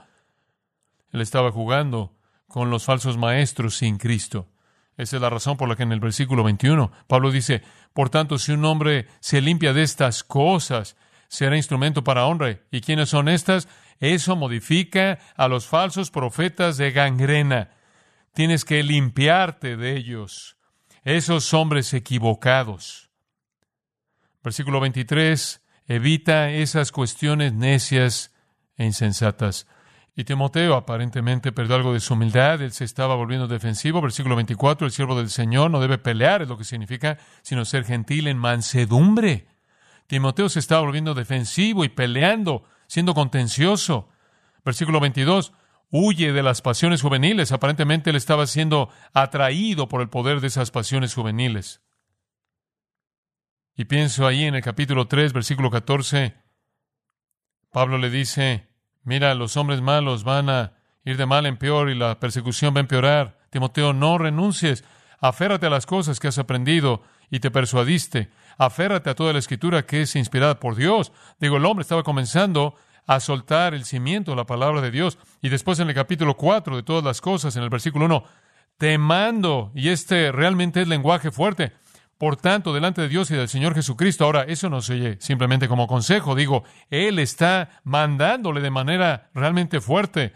Él 1.12 1.20
estaba 1.20 1.52
jugando 1.52 2.16
con 2.48 2.70
los 2.70 2.84
falsos 2.84 3.16
maestros 3.16 3.76
sin 3.76 3.98
Cristo. 3.98 4.48
Esa 4.96 5.16
es 5.16 5.22
la 5.22 5.30
razón 5.30 5.56
por 5.56 5.68
la 5.68 5.76
que 5.76 5.82
en 5.82 5.92
el 5.92 6.00
versículo 6.00 6.44
21 6.44 6.92
Pablo 7.08 7.30
dice, 7.30 7.62
por 7.92 8.10
tanto, 8.10 8.38
si 8.38 8.52
un 8.52 8.64
hombre 8.64 9.08
se 9.20 9.40
limpia 9.40 9.72
de 9.72 9.82
estas 9.82 10.22
cosas, 10.22 10.96
será 11.28 11.56
instrumento 11.56 12.04
para 12.04 12.26
honra. 12.26 12.60
¿Y 12.70 12.80
quiénes 12.80 13.08
son 13.08 13.28
estas? 13.28 13.68
Eso 14.00 14.36
modifica 14.36 15.18
a 15.36 15.48
los 15.48 15.66
falsos 15.66 16.10
profetas 16.10 16.76
de 16.76 16.92
gangrena. 16.92 17.70
Tienes 18.32 18.64
que 18.64 18.82
limpiarte 18.82 19.76
de 19.76 19.96
ellos, 19.96 20.56
esos 21.02 21.52
hombres 21.54 21.92
equivocados. 21.94 23.10
Versículo 24.44 24.78
23, 24.78 25.62
evita 25.86 26.50
esas 26.50 26.92
cuestiones 26.92 27.54
necias 27.54 28.34
e 28.76 28.84
insensatas. 28.84 29.66
Y 30.14 30.24
Timoteo 30.24 30.74
aparentemente 30.74 31.50
perdió 31.50 31.76
algo 31.76 31.94
de 31.94 32.00
su 32.00 32.12
humildad, 32.12 32.60
él 32.60 32.72
se 32.72 32.84
estaba 32.84 33.14
volviendo 33.14 33.48
defensivo. 33.48 34.02
Versículo 34.02 34.36
24, 34.36 34.86
el 34.86 34.92
siervo 34.92 35.16
del 35.16 35.30
Señor 35.30 35.70
no 35.70 35.80
debe 35.80 35.96
pelear, 35.96 36.42
es 36.42 36.48
lo 36.48 36.58
que 36.58 36.64
significa, 36.64 37.16
sino 37.40 37.64
ser 37.64 37.84
gentil 37.84 38.26
en 38.26 38.36
mansedumbre. 38.36 39.46
Timoteo 40.06 40.50
se 40.50 40.58
estaba 40.58 40.82
volviendo 40.82 41.14
defensivo 41.14 41.82
y 41.82 41.88
peleando, 41.88 42.64
siendo 42.86 43.14
contencioso. 43.14 44.10
Versículo 44.62 45.00
22, 45.00 45.54
huye 45.90 46.34
de 46.34 46.42
las 46.42 46.60
pasiones 46.60 47.00
juveniles. 47.00 47.50
Aparentemente 47.50 48.10
él 48.10 48.16
estaba 48.16 48.46
siendo 48.46 48.90
atraído 49.14 49.88
por 49.88 50.02
el 50.02 50.10
poder 50.10 50.42
de 50.42 50.48
esas 50.48 50.70
pasiones 50.70 51.14
juveniles. 51.14 51.80
Y 53.76 53.86
pienso 53.86 54.26
ahí 54.26 54.44
en 54.44 54.54
el 54.54 54.62
capítulo 54.62 55.08
3, 55.08 55.32
versículo 55.32 55.68
14, 55.68 56.36
Pablo 57.72 57.98
le 57.98 58.08
dice, 58.08 58.68
mira, 59.02 59.34
los 59.34 59.56
hombres 59.56 59.80
malos 59.80 60.22
van 60.22 60.48
a 60.48 60.74
ir 61.04 61.16
de 61.16 61.26
mal 61.26 61.44
en 61.44 61.56
peor 61.56 61.90
y 61.90 61.96
la 61.96 62.20
persecución 62.20 62.72
va 62.72 62.78
a 62.78 62.82
empeorar. 62.82 63.40
Timoteo, 63.50 63.92
no 63.92 64.16
renuncies, 64.16 64.84
aférrate 65.18 65.66
a 65.66 65.70
las 65.70 65.86
cosas 65.86 66.20
que 66.20 66.28
has 66.28 66.38
aprendido 66.38 67.02
y 67.30 67.40
te 67.40 67.50
persuadiste. 67.50 68.30
Aférrate 68.58 69.10
a 69.10 69.16
toda 69.16 69.32
la 69.32 69.40
escritura 69.40 69.84
que 69.84 70.02
es 70.02 70.14
inspirada 70.14 70.60
por 70.60 70.76
Dios. 70.76 71.12
Digo, 71.40 71.56
el 71.56 71.66
hombre 71.66 71.82
estaba 71.82 72.04
comenzando 72.04 72.76
a 73.08 73.18
soltar 73.18 73.74
el 73.74 73.84
cimiento 73.84 74.30
de 74.30 74.36
la 74.36 74.46
palabra 74.46 74.82
de 74.82 74.92
Dios. 74.92 75.18
Y 75.42 75.48
después 75.48 75.80
en 75.80 75.88
el 75.88 75.96
capítulo 75.96 76.36
4 76.36 76.76
de 76.76 76.84
todas 76.84 77.02
las 77.02 77.20
cosas, 77.20 77.56
en 77.56 77.64
el 77.64 77.70
versículo 77.70 78.04
1, 78.04 78.24
te 78.78 78.98
mando, 78.98 79.72
y 79.74 79.88
este 79.88 80.30
realmente 80.30 80.80
es 80.80 80.86
lenguaje 80.86 81.32
fuerte, 81.32 81.72
por 82.24 82.38
tanto, 82.38 82.72
delante 82.72 83.02
de 83.02 83.08
Dios 83.10 83.30
y 83.30 83.34
del 83.34 83.50
Señor 83.50 83.74
Jesucristo. 83.74 84.24
Ahora, 84.24 84.44
eso 84.44 84.70
no 84.70 84.80
se 84.80 84.94
oye 84.94 85.16
simplemente 85.20 85.68
como 85.68 85.86
consejo, 85.86 86.34
digo, 86.34 86.64
Él 86.88 87.18
está 87.18 87.82
mandándole 87.84 88.62
de 88.62 88.70
manera 88.70 89.28
realmente 89.34 89.82
fuerte. 89.82 90.32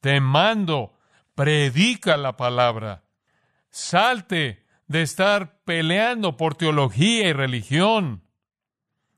Te 0.00 0.22
mando, 0.22 0.94
predica 1.34 2.16
la 2.16 2.38
palabra. 2.38 3.02
Salte 3.68 4.64
de 4.86 5.02
estar 5.02 5.58
peleando 5.66 6.38
por 6.38 6.54
teología 6.54 7.28
y 7.28 7.32
religión 7.34 8.22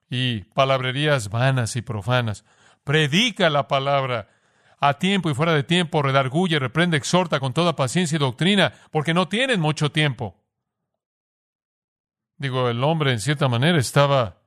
y 0.08 0.40
palabrerías 0.52 1.30
vanas 1.30 1.76
y 1.76 1.82
profanas. 1.82 2.44
Predica 2.82 3.50
la 3.50 3.68
palabra 3.68 4.26
a 4.80 4.94
tiempo 4.94 5.30
y 5.30 5.34
fuera 5.34 5.54
de 5.54 5.62
tiempo, 5.62 6.02
redarguye, 6.02 6.58
reprende, 6.58 6.96
exhorta 6.96 7.38
con 7.38 7.52
toda 7.52 7.76
paciencia 7.76 8.16
y 8.16 8.18
doctrina, 8.18 8.72
porque 8.90 9.14
no 9.14 9.28
tienen 9.28 9.60
mucho 9.60 9.92
tiempo. 9.92 10.39
Digo, 12.40 12.70
el 12.70 12.82
hombre 12.84 13.12
en 13.12 13.20
cierta 13.20 13.48
manera 13.48 13.78
estaba 13.78 14.38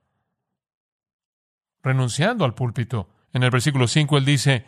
renunciando 1.80 2.44
al 2.44 2.52
púlpito. 2.52 3.08
En 3.32 3.44
el 3.44 3.50
versículo 3.50 3.86
5 3.86 4.18
él 4.18 4.24
dice, 4.24 4.66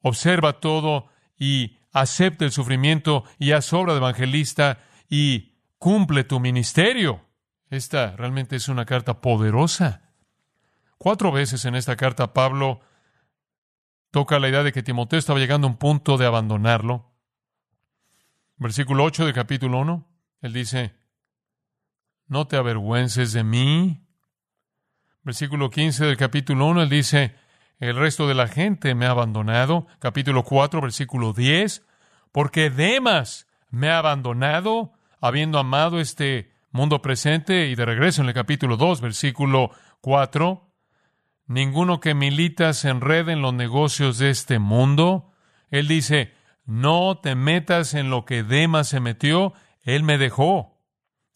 observa 0.00 0.60
todo 0.60 1.08
y 1.36 1.76
acepta 1.90 2.44
el 2.44 2.52
sufrimiento 2.52 3.24
y 3.40 3.50
haz 3.50 3.72
obra 3.72 3.94
de 3.94 3.98
evangelista 3.98 4.78
y 5.08 5.56
cumple 5.78 6.22
tu 6.22 6.38
ministerio. 6.38 7.26
Esta 7.68 8.14
realmente 8.16 8.54
es 8.54 8.68
una 8.68 8.86
carta 8.86 9.20
poderosa. 9.20 10.12
Cuatro 10.98 11.32
veces 11.32 11.64
en 11.64 11.74
esta 11.74 11.96
carta 11.96 12.32
Pablo 12.32 12.80
toca 14.12 14.38
la 14.38 14.48
idea 14.48 14.62
de 14.62 14.70
que 14.70 14.84
Timoteo 14.84 15.18
estaba 15.18 15.40
llegando 15.40 15.66
a 15.66 15.70
un 15.70 15.78
punto 15.78 16.16
de 16.16 16.26
abandonarlo. 16.26 17.10
Versículo 18.56 19.02
8 19.02 19.26
de 19.26 19.32
capítulo 19.32 19.80
1, 19.80 20.08
él 20.42 20.52
dice, 20.52 20.97
no 22.28 22.46
te 22.46 22.56
avergüences 22.56 23.32
de 23.32 23.42
mí. 23.42 24.00
Versículo 25.22 25.70
15 25.70 26.06
del 26.06 26.16
capítulo 26.16 26.66
1, 26.66 26.82
él 26.82 26.88
dice, 26.88 27.34
el 27.80 27.96
resto 27.96 28.28
de 28.28 28.34
la 28.34 28.48
gente 28.48 28.94
me 28.94 29.06
ha 29.06 29.10
abandonado. 29.10 29.86
Capítulo 29.98 30.44
4, 30.44 30.80
versículo 30.80 31.32
10, 31.32 31.86
porque 32.32 32.70
Demas 32.70 33.46
me 33.70 33.90
ha 33.90 33.98
abandonado, 33.98 34.92
habiendo 35.20 35.58
amado 35.58 36.00
este 36.00 36.52
mundo 36.70 37.02
presente. 37.02 37.68
Y 37.68 37.74
de 37.74 37.84
regreso 37.84 38.22
en 38.22 38.28
el 38.28 38.34
capítulo 38.34 38.76
2, 38.76 39.00
versículo 39.00 39.70
4, 40.00 40.70
ninguno 41.46 42.00
que 42.00 42.14
milita 42.14 42.72
se 42.72 42.90
enrede 42.90 43.32
en 43.32 43.42
los 43.42 43.54
negocios 43.54 44.18
de 44.18 44.30
este 44.30 44.58
mundo. 44.58 45.32
Él 45.70 45.88
dice, 45.88 46.34
no 46.64 47.18
te 47.18 47.34
metas 47.34 47.94
en 47.94 48.10
lo 48.10 48.24
que 48.24 48.42
Demas 48.42 48.88
se 48.88 49.00
metió, 49.00 49.54
él 49.82 50.02
me 50.02 50.18
dejó 50.18 50.77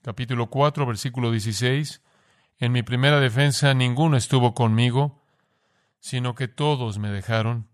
capítulo 0.03 0.51
4, 0.51 0.85
versículo 0.85 1.31
16. 1.31 2.03
En 2.59 2.73
mi 2.73 2.83
primera 2.83 3.21
defensa 3.21 3.75
ninguno 3.75 4.17
estuvo 4.17 4.55
conmigo, 4.55 5.23
sino 6.01 6.35
que 6.35 6.49
todos 6.49 6.99
me 6.99 7.11
dejaron. 7.11 7.69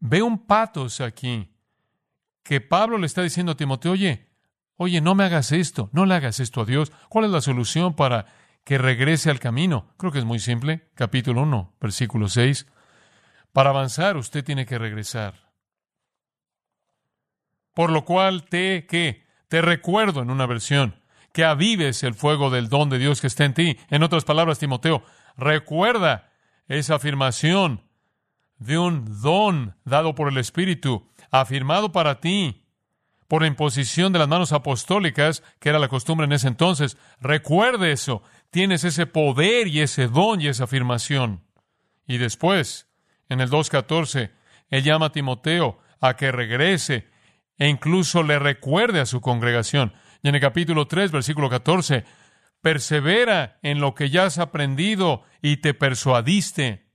Ve 0.00 0.22
un 0.22 0.46
patos 0.46 1.00
aquí, 1.00 1.50
que 2.42 2.60
Pablo 2.60 2.98
le 2.98 3.06
está 3.06 3.22
diciendo 3.22 3.52
a 3.52 3.56
Timoteo, 3.56 3.92
oye, 3.92 4.28
oye, 4.76 5.00
no 5.00 5.14
me 5.14 5.24
hagas 5.24 5.50
esto, 5.52 5.88
no 5.92 6.04
le 6.04 6.14
hagas 6.14 6.40
esto 6.40 6.60
a 6.60 6.64
Dios. 6.64 6.92
¿Cuál 7.08 7.24
es 7.24 7.30
la 7.30 7.40
solución 7.40 7.94
para 7.94 8.26
que 8.64 8.76
regrese 8.76 9.30
al 9.30 9.40
camino? 9.40 9.94
Creo 9.96 10.12
que 10.12 10.18
es 10.18 10.24
muy 10.24 10.40
simple. 10.40 10.90
Capítulo 10.94 11.42
1, 11.42 11.76
versículo 11.80 12.28
6. 12.28 12.66
Para 13.52 13.70
avanzar 13.70 14.16
usted 14.16 14.44
tiene 14.44 14.66
que 14.66 14.78
regresar. 14.78 15.52
Por 17.72 17.90
lo 17.90 18.04
cual 18.04 18.44
te, 18.44 18.86
¿qué? 18.86 19.23
Te 19.48 19.62
recuerdo 19.62 20.22
en 20.22 20.30
una 20.30 20.46
versión 20.46 20.96
que 21.32 21.44
avives 21.44 22.02
el 22.02 22.14
fuego 22.14 22.50
del 22.50 22.68
don 22.68 22.90
de 22.90 22.98
Dios 22.98 23.20
que 23.20 23.26
está 23.26 23.44
en 23.44 23.54
ti. 23.54 23.78
En 23.90 24.02
otras 24.02 24.24
palabras, 24.24 24.58
Timoteo, 24.58 25.02
recuerda 25.36 26.30
esa 26.68 26.94
afirmación 26.94 27.82
de 28.58 28.78
un 28.78 29.20
don 29.20 29.74
dado 29.84 30.14
por 30.14 30.28
el 30.28 30.38
Espíritu, 30.38 31.08
afirmado 31.30 31.92
para 31.92 32.20
ti 32.20 32.64
por 33.26 33.42
la 33.42 33.48
imposición 33.48 34.12
de 34.12 34.20
las 34.20 34.28
manos 34.28 34.52
apostólicas, 34.52 35.42
que 35.58 35.70
era 35.70 35.78
la 35.78 35.88
costumbre 35.88 36.24
en 36.26 36.32
ese 36.32 36.46
entonces. 36.46 36.96
Recuerde 37.20 37.90
eso. 37.90 38.22
Tienes 38.50 38.84
ese 38.84 39.06
poder 39.06 39.66
y 39.66 39.80
ese 39.80 40.06
don 40.06 40.40
y 40.40 40.46
esa 40.46 40.64
afirmación. 40.64 41.42
Y 42.06 42.18
después, 42.18 42.86
en 43.28 43.40
el 43.40 43.50
2.14, 43.50 44.30
él 44.68 44.84
llama 44.84 45.06
a 45.06 45.12
Timoteo 45.12 45.78
a 46.00 46.14
que 46.14 46.30
regrese 46.30 47.08
e 47.58 47.68
incluso 47.68 48.22
le 48.22 48.38
recuerde 48.38 49.00
a 49.00 49.06
su 49.06 49.20
congregación. 49.20 49.94
Y 50.22 50.28
en 50.28 50.34
el 50.34 50.40
capítulo 50.40 50.86
3, 50.86 51.12
versículo 51.12 51.50
14, 51.50 52.04
persevera 52.60 53.58
en 53.62 53.80
lo 53.80 53.94
que 53.94 54.10
ya 54.10 54.24
has 54.24 54.38
aprendido 54.38 55.22
y 55.42 55.58
te 55.58 55.74
persuadiste. 55.74 56.90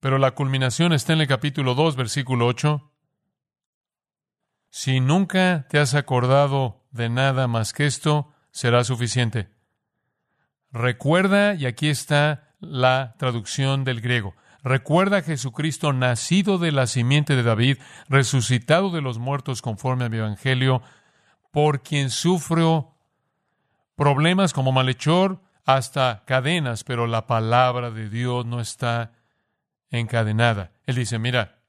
Pero 0.00 0.18
la 0.18 0.32
culminación 0.32 0.92
está 0.92 1.12
en 1.12 1.22
el 1.22 1.26
capítulo 1.26 1.74
2, 1.74 1.96
versículo 1.96 2.46
8. 2.46 2.92
Si 4.70 5.00
nunca 5.00 5.66
te 5.68 5.78
has 5.78 5.94
acordado 5.94 6.86
de 6.90 7.08
nada 7.08 7.48
más 7.48 7.72
que 7.72 7.86
esto, 7.86 8.32
será 8.50 8.84
suficiente. 8.84 9.50
Recuerda, 10.70 11.54
y 11.54 11.66
aquí 11.66 11.88
está 11.88 12.54
la 12.60 13.14
traducción 13.18 13.84
del 13.84 14.00
griego, 14.00 14.34
Recuerda 14.66 15.18
a 15.18 15.22
Jesucristo 15.22 15.92
nacido 15.92 16.58
de 16.58 16.72
la 16.72 16.88
simiente 16.88 17.36
de 17.36 17.44
David, 17.44 17.78
resucitado 18.08 18.90
de 18.90 19.00
los 19.00 19.16
muertos 19.20 19.62
conforme 19.62 20.04
a 20.04 20.08
mi 20.08 20.16
Evangelio, 20.16 20.82
por 21.52 21.84
quien 21.84 22.10
sufrió 22.10 22.92
problemas 23.94 24.52
como 24.52 24.72
malhechor 24.72 25.40
hasta 25.64 26.24
cadenas, 26.26 26.82
pero 26.82 27.06
la 27.06 27.28
palabra 27.28 27.92
de 27.92 28.10
Dios 28.10 28.44
no 28.44 28.58
está 28.58 29.12
encadenada. 29.90 30.72
Él 30.84 30.96
dice, 30.96 31.20
mira, 31.20 31.60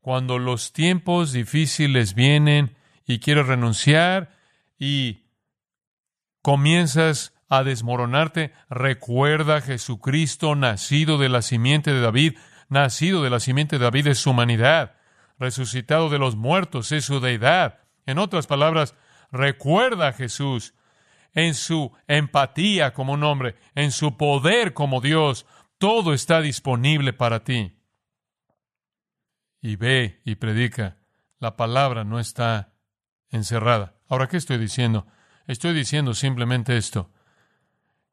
cuando 0.00 0.38
los 0.38 0.72
tiempos 0.72 1.32
difíciles 1.32 2.14
vienen 2.14 2.74
y 3.04 3.18
quieres 3.18 3.46
renunciar 3.46 4.38
y 4.78 5.26
comienzas 6.40 7.34
a 7.52 7.64
desmoronarte, 7.64 8.54
recuerda 8.70 9.56
a 9.56 9.60
Jesucristo, 9.60 10.54
nacido 10.54 11.18
de 11.18 11.28
la 11.28 11.42
simiente 11.42 11.92
de 11.92 12.00
David, 12.00 12.38
nacido 12.70 13.22
de 13.22 13.28
la 13.28 13.40
simiente 13.40 13.78
de 13.78 13.84
David 13.84 14.06
es 14.06 14.20
su 14.20 14.30
humanidad, 14.30 14.94
resucitado 15.38 16.08
de 16.08 16.18
los 16.18 16.34
muertos 16.34 16.92
es 16.92 17.04
su 17.04 17.20
deidad. 17.20 17.80
En 18.06 18.16
otras 18.16 18.46
palabras, 18.46 18.94
recuerda 19.30 20.08
a 20.08 20.12
Jesús 20.14 20.72
en 21.34 21.52
su 21.52 21.92
empatía 22.06 22.94
como 22.94 23.12
un 23.12 23.22
hombre, 23.22 23.56
en 23.74 23.92
su 23.92 24.16
poder 24.16 24.72
como 24.72 25.02
Dios, 25.02 25.44
todo 25.76 26.14
está 26.14 26.40
disponible 26.40 27.12
para 27.12 27.44
ti. 27.44 27.76
Y 29.60 29.76
ve 29.76 30.22
y 30.24 30.36
predica. 30.36 30.96
La 31.38 31.58
palabra 31.58 32.02
no 32.02 32.18
está 32.18 32.72
encerrada. 33.28 33.96
Ahora, 34.08 34.26
¿qué 34.26 34.38
estoy 34.38 34.56
diciendo? 34.56 35.06
Estoy 35.46 35.74
diciendo 35.74 36.14
simplemente 36.14 36.78
esto 36.78 37.10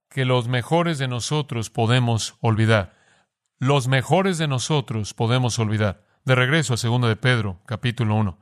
que 0.10 0.26
los 0.26 0.48
mejores 0.48 0.98
de 0.98 1.08
nosotros 1.08 1.70
podemos 1.70 2.36
olvidar. 2.42 2.96
Los 3.60 3.88
mejores 3.88 4.38
de 4.38 4.48
nosotros 4.48 5.14
podemos 5.14 5.60
olvidar. 5.60 6.04
De 6.26 6.36
regreso 6.36 6.74
a 6.74 6.78
2 6.78 7.02
de 7.08 7.16
Pedro, 7.16 7.62
capítulo 7.66 8.16
1. 8.16 8.40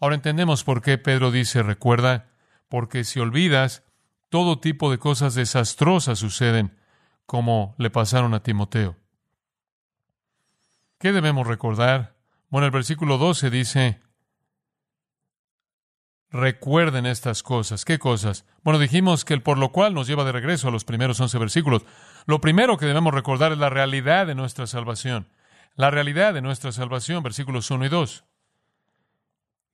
Ahora 0.00 0.14
entendemos 0.14 0.64
por 0.64 0.82
qué 0.82 0.98
Pedro 0.98 1.30
dice, 1.30 1.62
recuerda, 1.62 2.28
porque 2.68 3.04
si 3.04 3.20
olvidas, 3.20 3.84
todo 4.28 4.58
tipo 4.58 4.90
de 4.90 4.98
cosas 4.98 5.34
desastrosas 5.34 6.18
suceden, 6.18 6.76
como 7.26 7.74
le 7.78 7.90
pasaron 7.90 8.34
a 8.34 8.42
Timoteo. 8.42 8.96
¿Qué 10.98 11.12
debemos 11.12 11.46
recordar? 11.46 12.16
Bueno, 12.48 12.66
el 12.66 12.72
versículo 12.72 13.18
12 13.18 13.50
dice, 13.50 14.00
recuerden 16.36 17.06
estas 17.06 17.42
cosas. 17.42 17.84
¿Qué 17.84 17.98
cosas? 17.98 18.44
Bueno, 18.62 18.78
dijimos 18.78 19.24
que 19.24 19.34
el 19.34 19.42
por 19.42 19.58
lo 19.58 19.72
cual 19.72 19.94
nos 19.94 20.06
lleva 20.06 20.24
de 20.24 20.32
regreso 20.32 20.68
a 20.68 20.70
los 20.70 20.84
primeros 20.84 21.18
once 21.20 21.38
versículos. 21.38 21.84
Lo 22.26 22.40
primero 22.40 22.76
que 22.76 22.86
debemos 22.86 23.12
recordar 23.12 23.52
es 23.52 23.58
la 23.58 23.70
realidad 23.70 24.26
de 24.26 24.34
nuestra 24.34 24.66
salvación. 24.66 25.28
La 25.74 25.90
realidad 25.90 26.34
de 26.34 26.42
nuestra 26.42 26.72
salvación, 26.72 27.22
versículos 27.22 27.70
1 27.70 27.86
y 27.86 27.88
2. 27.88 28.24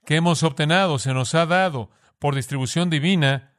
Que 0.05 0.17
hemos 0.17 0.43
obtenido, 0.43 0.99
se 0.99 1.15
nos 1.15 1.35
ha 1.35 1.47
dado 1.47 1.91
por 2.19 2.35
distribución 2.35 2.91
divina 2.91 3.53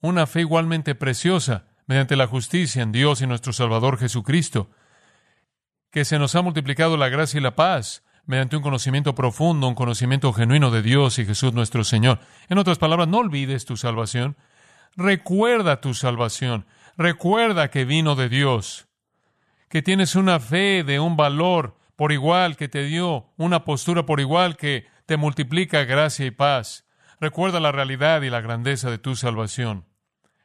una 0.00 0.26
fe 0.26 0.40
igualmente 0.40 0.94
preciosa. 0.94 1.66
mediante 1.88 2.16
la 2.16 2.26
justicia 2.26 2.82
en 2.82 2.90
Dios 2.90 3.20
y 3.20 3.28
nuestro 3.28 3.52
Salvador 3.52 3.96
Jesucristo, 3.96 4.70
que 5.92 6.04
se 6.04 6.18
nos 6.18 6.34
ha 6.34 6.42
multiplicado 6.42 6.96
la 6.96 7.08
gracia 7.08 7.38
y 7.38 7.40
la 7.40 7.54
paz 7.54 8.02
mediante 8.26 8.56
un 8.56 8.62
conocimiento 8.62 9.14
profundo, 9.14 9.68
un 9.68 9.74
conocimiento 9.74 10.32
genuino 10.32 10.70
de 10.70 10.82
Dios 10.82 11.18
y 11.18 11.24
Jesús 11.24 11.52
nuestro 11.52 11.84
Señor. 11.84 12.20
En 12.48 12.58
otras 12.58 12.78
palabras, 12.78 13.08
no 13.08 13.18
olvides 13.18 13.64
tu 13.64 13.76
salvación. 13.76 14.36
Recuerda 14.96 15.80
tu 15.80 15.94
salvación. 15.94 16.66
Recuerda 16.96 17.70
que 17.70 17.84
vino 17.84 18.14
de 18.16 18.28
Dios, 18.28 18.88
que 19.68 19.82
tienes 19.82 20.16
una 20.16 20.40
fe 20.40 20.82
de 20.84 20.98
un 20.98 21.16
valor 21.16 21.76
por 21.94 22.12
igual, 22.12 22.56
que 22.56 22.68
te 22.68 22.84
dio 22.84 23.26
una 23.36 23.64
postura 23.64 24.04
por 24.06 24.20
igual, 24.20 24.56
que 24.56 24.86
te 25.06 25.16
multiplica 25.16 25.84
gracia 25.84 26.26
y 26.26 26.30
paz. 26.30 26.84
Recuerda 27.20 27.60
la 27.60 27.72
realidad 27.72 28.22
y 28.22 28.30
la 28.30 28.40
grandeza 28.40 28.90
de 28.90 28.98
tu 28.98 29.16
salvación. 29.16 29.86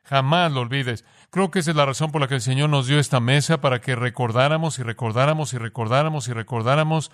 Jamás 0.03 0.51
lo 0.51 0.61
olvides. 0.61 1.05
Creo 1.29 1.51
que 1.51 1.59
esa 1.59 1.71
es 1.71 1.77
la 1.77 1.85
razón 1.85 2.11
por 2.11 2.21
la 2.21 2.27
que 2.27 2.35
el 2.35 2.41
Señor 2.41 2.69
nos 2.69 2.87
dio 2.87 2.99
esta 2.99 3.19
mesa 3.19 3.61
para 3.61 3.79
que 3.79 3.95
recordáramos 3.95 4.79
y 4.79 4.83
recordáramos 4.83 5.53
y 5.53 5.57
recordáramos 5.57 6.27
y 6.27 6.33
recordáramos 6.33 7.11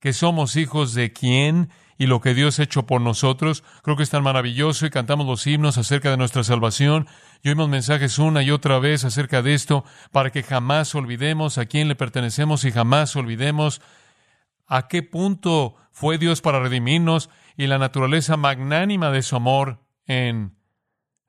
que 0.00 0.12
somos 0.12 0.56
hijos 0.56 0.94
de 0.94 1.12
quién 1.12 1.70
y 1.98 2.06
lo 2.06 2.22
que 2.22 2.32
Dios 2.32 2.58
ha 2.58 2.62
hecho 2.62 2.86
por 2.86 3.02
nosotros. 3.02 3.62
Creo 3.82 3.96
que 3.96 4.02
es 4.02 4.10
tan 4.10 4.22
maravilloso 4.22 4.86
y 4.86 4.90
cantamos 4.90 5.26
los 5.26 5.46
himnos 5.46 5.76
acerca 5.76 6.10
de 6.10 6.16
nuestra 6.16 6.42
salvación 6.42 7.06
y 7.42 7.50
oímos 7.50 7.68
mensajes 7.68 8.18
una 8.18 8.42
y 8.42 8.50
otra 8.50 8.78
vez 8.78 9.04
acerca 9.04 9.42
de 9.42 9.52
esto 9.52 9.84
para 10.10 10.30
que 10.30 10.42
jamás 10.42 10.94
olvidemos 10.94 11.58
a 11.58 11.66
quién 11.66 11.88
le 11.88 11.94
pertenecemos 11.94 12.64
y 12.64 12.72
jamás 12.72 13.14
olvidemos 13.16 13.82
a 14.66 14.88
qué 14.88 15.02
punto 15.02 15.76
fue 15.92 16.16
Dios 16.16 16.40
para 16.40 16.60
redimirnos 16.60 17.28
y 17.58 17.66
la 17.66 17.76
naturaleza 17.76 18.38
magnánima 18.38 19.10
de 19.10 19.22
su 19.22 19.36
amor 19.36 19.80
en 20.06 20.56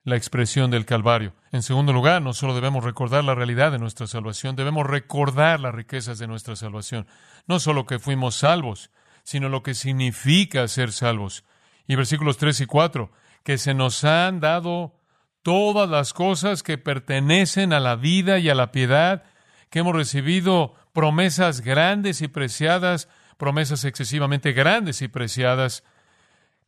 la 0.04 0.16
expresión 0.16 0.72
del 0.72 0.86
Calvario. 0.86 1.36
En 1.52 1.62
segundo 1.62 1.94
lugar, 1.94 2.22
no 2.22 2.34
solo 2.34 2.56
debemos 2.56 2.84
recordar 2.84 3.24
la 3.24 3.36
realidad 3.36 3.72
de 3.72 3.80
nuestra 3.80 4.08
salvación, 4.08 4.56
debemos 4.56 4.88
recordar 4.88 5.60
las 5.60 5.76
riquezas 5.76 6.18
de 6.18 6.28
nuestra 6.28 6.56
salvación. 6.56 7.08
No 7.48 7.60
solo 7.60 7.86
que 7.86 8.00
fuimos 8.00 8.36
salvos, 8.36 8.90
sino 9.24 9.50
lo 9.50 9.62
que 9.64 9.76
significa 9.76 10.68
ser 10.68 10.92
salvos. 10.92 11.44
Y 11.88 11.96
versículos 11.96 12.38
3 12.38 12.62
y 12.62 12.66
4, 12.66 13.12
que 13.44 13.58
se 13.58 13.74
nos 13.74 14.04
han 14.04 14.40
dado 14.40 14.96
todas 15.44 15.90
las 15.90 16.14
cosas 16.14 16.64
que 16.64 16.78
pertenecen 16.78 17.74
a 17.74 17.80
la 17.80 17.96
vida 17.96 18.40
y 18.40 18.50
a 18.50 18.56
la 18.56 18.72
piedad, 18.72 19.24
que 19.70 19.80
hemos 19.80 19.96
recibido 19.96 20.76
promesas 20.94 21.62
grandes 21.62 22.22
y 22.22 22.28
preciadas, 22.28 23.08
promesas 23.38 23.86
excesivamente 23.86 24.54
grandes 24.54 25.02
y 25.02 25.08
preciadas, 25.08 25.84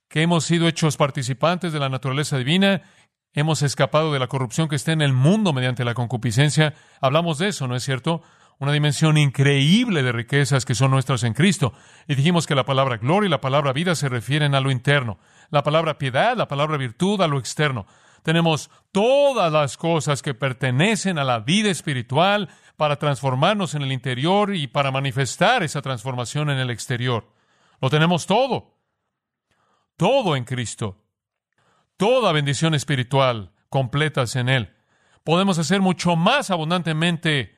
que 0.08 0.22
hemos 0.22 0.46
sido 0.46 0.68
hechos 0.68 0.98
participantes 0.98 1.74
de 1.74 1.80
la 1.80 1.90
naturaleza 1.90 2.38
divina 2.38 2.84
Hemos 3.36 3.64
escapado 3.64 4.14
de 4.14 4.20
la 4.20 4.28
corrupción 4.28 4.70
que 4.70 4.76
está 4.76 4.92
en 4.92 5.02
el 5.02 5.12
mundo 5.12 5.54
mediante 5.54 5.84
la 5.84 5.96
concupiscencia. 5.96 6.76
Hablamos 7.02 7.40
de 7.40 7.48
eso, 7.48 7.68
¿no 7.68 7.76
es 7.76 7.84
cierto? 7.84 8.22
Una 8.60 8.72
dimensión 8.72 9.18
increíble 9.18 10.04
de 10.04 10.12
riquezas 10.12 10.66
que 10.66 10.76
son 10.76 10.92
nuestras 10.92 11.24
en 11.24 11.34
Cristo. 11.34 11.74
Y 12.08 12.14
dijimos 12.14 12.46
que 12.46 12.54
la 12.54 12.64
palabra 12.64 12.98
gloria 12.98 13.28
y 13.28 13.32
la 13.32 13.42
palabra 13.42 13.74
vida 13.74 13.96
se 13.96 14.08
refieren 14.08 14.54
a 14.54 14.62
lo 14.62 14.70
interno. 14.70 15.18
La 15.50 15.64
palabra 15.64 15.98
piedad, 15.98 16.38
la 16.38 16.48
palabra 16.48 16.78
virtud 16.78 17.22
a 17.22 17.28
lo 17.28 17.40
externo. 17.40 17.88
Tenemos 18.22 18.70
todas 18.92 19.52
las 19.52 19.78
cosas 19.78 20.22
que 20.22 20.36
pertenecen 20.36 21.18
a 21.18 21.24
la 21.24 21.40
vida 21.40 21.72
espiritual 21.72 22.50
para 22.78 22.98
transformarnos 22.98 23.74
en 23.74 23.82
el 23.82 23.92
interior 23.92 24.54
y 24.54 24.68
para 24.68 24.92
manifestar 24.92 25.64
esa 25.64 25.82
transformación 25.82 26.52
en 26.52 26.60
el 26.60 26.70
exterior. 26.70 27.28
Lo 27.82 27.90
tenemos 27.90 28.28
todo. 28.28 28.78
Todo 29.98 30.36
en 30.36 30.46
Cristo 30.46 31.03
toda 31.98 32.32
bendición 32.32 32.74
espiritual 32.74 33.52
completas 33.70 34.36
en 34.36 34.50
Él. 34.50 34.74
Podemos 35.24 35.58
hacer 35.58 35.82
mucho 35.82 36.16
más 36.16 36.52
abundantemente 36.52 37.58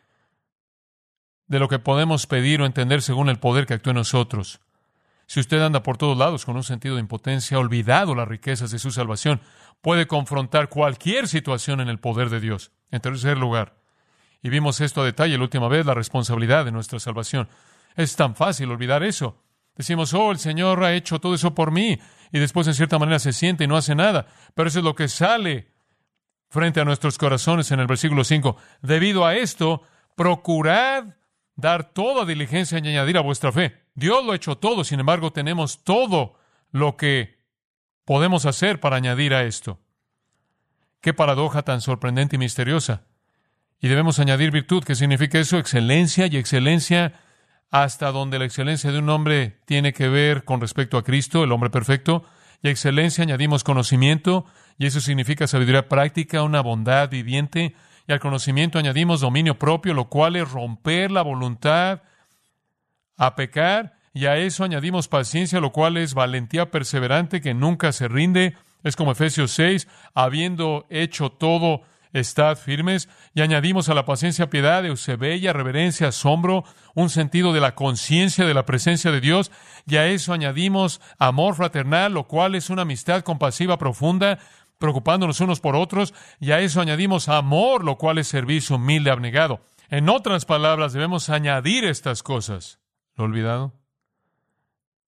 de 1.47 1.59
lo 1.59 1.67
que 1.67 1.79
podemos 1.79 2.27
pedir 2.27 2.61
o 2.61 2.65
entender 2.65 3.01
según 3.01 3.29
el 3.29 3.39
poder 3.39 3.65
que 3.65 3.73
actúa 3.73 3.91
en 3.91 3.97
nosotros. 3.97 4.61
Si 5.27 5.39
usted 5.39 5.61
anda 5.61 5.83
por 5.83 5.97
todos 5.97 6.17
lados 6.17 6.45
con 6.45 6.55
un 6.55 6.63
sentido 6.63 6.95
de 6.95 7.01
impotencia, 7.01 7.57
olvidado 7.57 8.13
las 8.13 8.27
riquezas 8.27 8.71
de 8.71 8.79
su 8.79 8.91
salvación, 8.91 9.41
puede 9.81 10.07
confrontar 10.07 10.69
cualquier 10.69 11.27
situación 11.27 11.81
en 11.81 11.89
el 11.89 11.99
poder 11.99 12.29
de 12.29 12.39
Dios. 12.39 12.71
En 12.91 13.01
tercer 13.01 13.37
lugar, 13.37 13.75
y 14.41 14.49
vimos 14.49 14.79
esto 14.79 15.01
a 15.01 15.05
detalle 15.05 15.37
la 15.37 15.43
última 15.43 15.67
vez, 15.67 15.87
la 15.87 15.95
responsabilidad 15.95 16.65
de 16.65 16.71
nuestra 16.71 16.99
salvación. 16.99 17.49
Es 17.95 18.15
tan 18.15 18.35
fácil 18.35 18.69
olvidar 18.69 19.01
eso. 19.03 19.41
Decimos, 19.75 20.13
oh, 20.13 20.31
el 20.31 20.37
Señor 20.37 20.83
ha 20.83 20.93
hecho 20.93 21.19
todo 21.19 21.33
eso 21.33 21.55
por 21.55 21.71
mí 21.71 21.99
y 22.31 22.39
después 22.39 22.67
en 22.67 22.73
cierta 22.73 22.99
manera 22.99 23.19
se 23.19 23.33
siente 23.33 23.63
y 23.63 23.67
no 23.67 23.77
hace 23.77 23.95
nada. 23.95 24.27
Pero 24.53 24.69
eso 24.69 24.79
es 24.79 24.85
lo 24.85 24.95
que 24.95 25.07
sale 25.07 25.71
frente 26.49 26.79
a 26.79 26.85
nuestros 26.85 27.17
corazones 27.17 27.71
en 27.71 27.79
el 27.79 27.87
versículo 27.87 28.23
5. 28.23 28.57
Debido 28.81 29.25
a 29.25 29.35
esto, 29.35 29.83
procurad 30.15 31.15
dar 31.55 31.91
toda 31.93 32.25
diligencia 32.25 32.79
y 32.79 32.87
añadir 32.87 33.17
a 33.17 33.21
vuestra 33.21 33.51
fe. 33.51 33.81
Dios 33.93 34.25
lo 34.25 34.31
ha 34.31 34.35
hecho 34.35 34.57
todo, 34.57 34.83
sin 34.83 34.99
embargo, 34.99 35.31
tenemos 35.31 35.83
todo 35.83 36.37
lo 36.71 36.97
que 36.97 37.39
podemos 38.03 38.45
hacer 38.45 38.79
para 38.79 38.97
añadir 38.97 39.33
a 39.33 39.43
esto. 39.43 39.79
Qué 41.01 41.13
paradoja 41.13 41.63
tan 41.63 41.81
sorprendente 41.81 42.35
y 42.35 42.39
misteriosa. 42.39 43.03
Y 43.79 43.87
debemos 43.87 44.19
añadir 44.19 44.51
virtud, 44.51 44.83
¿qué 44.83 44.95
significa 44.95 45.39
eso? 45.39 45.57
Excelencia 45.57 46.27
y 46.27 46.37
excelencia 46.37 47.13
hasta 47.71 48.11
donde 48.11 48.39
la 48.39 48.45
excelencia 48.45 48.91
de 48.91 48.99
un 48.99 49.09
hombre 49.09 49.59
tiene 49.65 49.93
que 49.93 50.07
ver 50.07 50.43
con 50.43 50.61
respecto 50.61 50.97
a 50.97 51.03
Cristo, 51.03 51.43
el 51.43 51.51
hombre 51.51 51.69
perfecto, 51.69 52.23
y 52.61 52.67
a 52.67 52.71
excelencia 52.71 53.23
añadimos 53.23 53.63
conocimiento, 53.63 54.45
y 54.77 54.85
eso 54.85 55.01
significa 55.01 55.47
sabiduría 55.47 55.87
práctica, 55.87 56.43
una 56.43 56.61
bondad 56.61 57.09
viviente, 57.09 57.75
y 58.07 58.11
al 58.11 58.19
conocimiento 58.19 58.79
añadimos 58.79 59.21
dominio 59.21 59.57
propio, 59.57 59.93
lo 59.93 60.09
cual 60.09 60.35
es 60.35 60.49
romper 60.49 61.11
la 61.11 61.21
voluntad 61.21 62.03
a 63.17 63.35
pecar, 63.35 63.95
y 64.13 64.27
a 64.27 64.37
eso 64.37 64.63
añadimos 64.63 65.09
paciencia, 65.09 65.59
lo 65.59 65.71
cual 65.73 65.97
es 65.97 66.13
valentía 66.13 66.71
perseverante 66.71 67.41
que 67.41 67.53
nunca 67.53 67.91
se 67.91 68.07
rinde. 68.07 68.55
Es 68.81 68.95
como 68.95 69.11
Efesios 69.11 69.51
6, 69.51 69.89
habiendo 70.13 70.85
hecho 70.89 71.31
todo, 71.31 71.81
estad 72.19 72.57
firmes, 72.57 73.09
y 73.33 73.41
añadimos 73.41 73.89
a 73.89 73.93
la 73.93 74.05
paciencia 74.05 74.49
piedad, 74.49 74.85
eusebella, 74.85 75.53
reverencia, 75.53 76.07
asombro, 76.07 76.63
un 76.95 77.09
sentido 77.09 77.51
de 77.53 77.59
la 77.59 77.75
conciencia 77.75 78.45
de 78.45 78.53
la 78.53 78.65
presencia 78.65 79.11
de 79.11 79.21
Dios, 79.21 79.51
y 79.85 79.97
a 79.97 80.07
eso 80.07 80.33
añadimos 80.33 81.01
amor 81.19 81.55
fraternal, 81.55 82.13
lo 82.13 82.27
cual 82.27 82.55
es 82.55 82.69
una 82.69 82.83
amistad 82.83 83.21
compasiva 83.23 83.77
profunda, 83.77 84.39
preocupándonos 84.79 85.41
unos 85.41 85.59
por 85.59 85.75
otros, 85.75 86.13
y 86.39 86.51
a 86.51 86.61
eso 86.61 86.79
añadimos 86.79 87.27
amor, 87.27 87.83
lo 87.83 87.97
cual 87.97 88.17
es 88.17 88.27
servicio 88.27 88.77
humilde, 88.77 89.11
abnegado. 89.11 89.61
En 89.89 90.09
otras 90.09 90.45
palabras, 90.45 90.93
debemos 90.93 91.29
añadir 91.29 91.83
estas 91.83 92.23
cosas. 92.23 92.79
¿Lo 93.15 93.25
he 93.25 93.27
olvidado? 93.27 93.73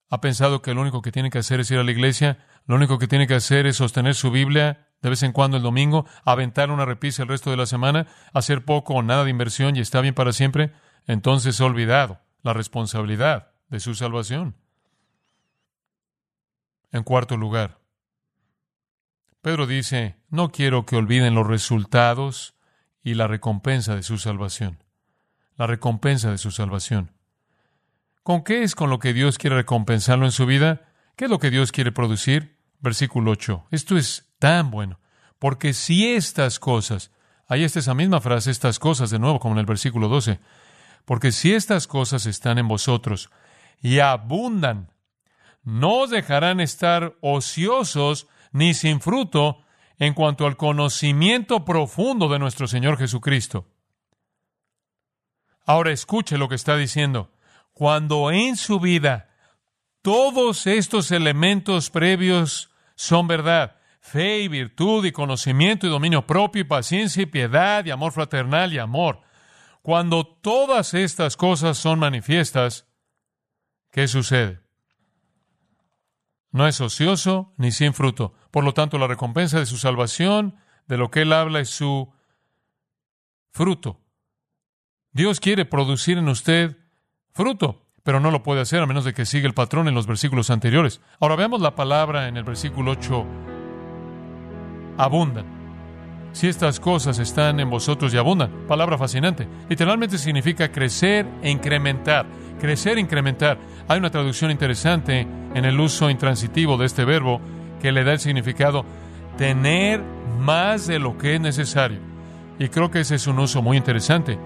¿Ha 0.09 0.21
pensado 0.21 0.61
que 0.61 0.73
lo 0.73 0.81
único 0.81 1.01
que 1.01 1.11
tiene 1.11 1.29
que 1.29 1.39
hacer 1.39 1.59
es 1.61 1.71
ir 1.71 1.79
a 1.79 1.83
la 1.83 1.91
iglesia? 1.91 2.45
¿Lo 2.65 2.75
único 2.75 2.99
que 2.99 3.07
tiene 3.07 3.27
que 3.27 3.35
hacer 3.35 3.65
es 3.65 3.77
sostener 3.77 4.15
su 4.15 4.31
Biblia 4.31 4.86
de 5.01 5.09
vez 5.09 5.23
en 5.23 5.31
cuando 5.31 5.57
el 5.57 5.63
domingo, 5.63 6.05
aventar 6.25 6.71
una 6.71 6.85
repisa 6.85 7.23
el 7.23 7.29
resto 7.29 7.51
de 7.51 7.57
la 7.57 7.65
semana, 7.65 8.07
hacer 8.33 8.65
poco 8.65 8.95
o 8.95 9.03
nada 9.03 9.23
de 9.23 9.29
inversión 9.29 9.75
y 9.75 9.79
está 9.79 10.01
bien 10.01 10.13
para 10.13 10.33
siempre, 10.33 10.71
entonces 11.05 11.61
ha 11.61 11.65
olvidado 11.65 12.19
la 12.41 12.53
responsabilidad 12.53 13.51
de 13.69 13.79
su 13.79 13.95
salvación. 13.95 14.55
En 16.91 17.03
cuarto 17.03 17.37
lugar, 17.37 17.79
Pedro 19.41 19.67
dice, 19.67 20.17
no 20.29 20.51
quiero 20.51 20.85
que 20.85 20.95
olviden 20.95 21.35
los 21.35 21.47
resultados 21.47 22.55
y 23.03 23.13
la 23.13 23.27
recompensa 23.27 23.95
de 23.95 24.03
su 24.03 24.17
salvación. 24.17 24.83
La 25.55 25.67
recompensa 25.67 26.31
de 26.31 26.37
su 26.37 26.51
salvación. 26.51 27.11
¿Con 28.23 28.43
qué 28.43 28.63
es 28.63 28.75
con 28.75 28.89
lo 28.89 28.99
que 28.99 29.13
Dios 29.13 29.37
quiere 29.37 29.55
recompensarlo 29.55 30.25
en 30.25 30.31
su 30.31 30.45
vida? 30.45 30.91
¿Qué 31.15 31.25
es 31.25 31.31
lo 31.31 31.39
que 31.39 31.49
Dios 31.49 31.71
quiere 31.71 31.91
producir? 31.93 32.56
Versículo 32.79 33.31
8. 33.31 33.67
Esto 33.71 33.97
es 33.97 34.29
tan 34.39 34.71
bueno. 34.71 34.99
Porque 35.39 35.73
si 35.73 36.13
estas 36.13 36.59
cosas, 36.59 37.11
ahí 37.47 37.63
está 37.63 37.79
esa 37.79 37.93
misma 37.93 38.21
frase, 38.21 38.51
estas 38.51 38.79
cosas 38.79 39.09
de 39.09 39.19
nuevo, 39.19 39.39
como 39.39 39.55
en 39.55 39.59
el 39.59 39.65
versículo 39.65 40.07
12, 40.07 40.39
porque 41.05 41.31
si 41.31 41.53
estas 41.53 41.87
cosas 41.87 42.25
están 42.25 42.57
en 42.57 42.67
vosotros 42.67 43.29
y 43.81 43.99
abundan, 43.99 44.91
no 45.63 46.07
dejarán 46.07 46.59
estar 46.59 47.15
ociosos 47.21 48.27
ni 48.51 48.73
sin 48.73 48.99
fruto 48.99 49.63
en 49.99 50.13
cuanto 50.13 50.45
al 50.45 50.57
conocimiento 50.57 51.65
profundo 51.65 52.29
de 52.29 52.39
nuestro 52.39 52.67
Señor 52.67 52.97
Jesucristo. 52.97 53.67
Ahora 55.65 55.91
escuche 55.91 56.37
lo 56.37 56.47
que 56.49 56.55
está 56.55 56.77
diciendo. 56.77 57.31
Cuando 57.73 58.31
en 58.31 58.55
su 58.55 58.79
vida 58.79 59.26
todos 60.07 60.67
estos 60.67 61.11
elementos 61.11 61.89
previos 61.89 62.71
son 62.95 63.27
verdad, 63.27 63.75
fe 63.99 64.39
y 64.39 64.47
virtud 64.47 65.03
y 65.03 65.11
conocimiento 65.11 65.85
y 65.85 65.89
dominio 65.89 66.25
propio 66.25 66.61
y 66.61 66.63
paciencia 66.63 67.23
y 67.23 67.25
piedad 67.25 67.83
y 67.83 67.91
amor 67.91 68.13
fraternal 68.13 68.71
y 68.71 68.77
amor. 68.77 69.19
Cuando 69.81 70.25
todas 70.25 70.93
estas 70.93 71.35
cosas 71.35 71.77
son 71.77 71.99
manifiestas, 71.99 72.87
¿qué 73.91 74.07
sucede? 74.07 74.61
No 76.51 76.69
es 76.69 76.79
ocioso 76.79 77.53
ni 77.57 77.73
sin 77.73 77.93
fruto. 77.93 78.33
Por 78.49 78.63
lo 78.63 78.73
tanto, 78.73 78.97
la 78.97 79.07
recompensa 79.07 79.59
de 79.59 79.65
su 79.65 79.75
salvación 79.75 80.55
de 80.87 80.95
lo 80.95 81.11
que 81.11 81.23
Él 81.23 81.33
habla 81.33 81.59
es 81.59 81.69
su 81.69 82.13
fruto. 83.51 83.99
Dios 85.11 85.41
quiere 85.41 85.65
producir 85.65 86.17
en 86.17 86.29
usted 86.29 86.77
fruto, 87.33 87.86
pero 88.07 88.21
no 88.21 88.31
lo 88.31 88.41
puede 88.41 88.61
hacer 88.61 88.81
a 88.81 88.85
menos 88.85 89.03
de 89.03 89.13
que 89.13 89.25
siga 89.25 89.47
el 89.47 89.53
patrón 89.53 89.89
en 89.89 89.93
los 89.93 90.07
versículos 90.07 90.49
anteriores. 90.49 91.01
Ahora 91.19 91.35
veamos 91.35 91.59
la 91.59 91.75
palabra 91.75 92.29
en 92.29 92.37
el 92.37 92.45
versículo 92.45 92.91
8. 92.91 93.25
Abundan. 94.97 95.45
Si 96.31 96.47
estas 96.47 96.79
cosas 96.79 97.19
están 97.19 97.59
en 97.59 97.69
vosotros 97.69 98.13
y 98.13 98.17
abundan. 98.17 98.49
Palabra 98.65 98.97
fascinante. 98.97 99.45
Literalmente 99.67 100.17
significa 100.17 100.71
crecer 100.71 101.27
e 101.43 101.51
incrementar. 101.51 102.25
Crecer 102.61 102.97
e 102.97 103.01
incrementar. 103.01 103.57
Hay 103.89 103.99
una 103.99 104.09
traducción 104.09 104.51
interesante 104.51 105.27
en 105.53 105.65
el 105.65 105.77
uso 105.77 106.09
intransitivo 106.09 106.77
de 106.77 106.85
este 106.85 107.03
verbo 107.03 107.41
que 107.81 107.91
le 107.91 108.05
da 108.05 108.13
el 108.13 108.19
significado 108.19 108.85
tener 109.37 110.01
más 110.39 110.87
de 110.87 110.99
lo 110.99 111.17
que 111.17 111.35
es 111.35 111.41
necesario. 111.41 111.99
Y 112.57 112.69
creo 112.69 112.89
que 112.89 113.01
ese 113.01 113.15
es 113.15 113.27
un 113.27 113.39
uso 113.39 113.61
muy 113.61 113.75
interesante. 113.75 114.39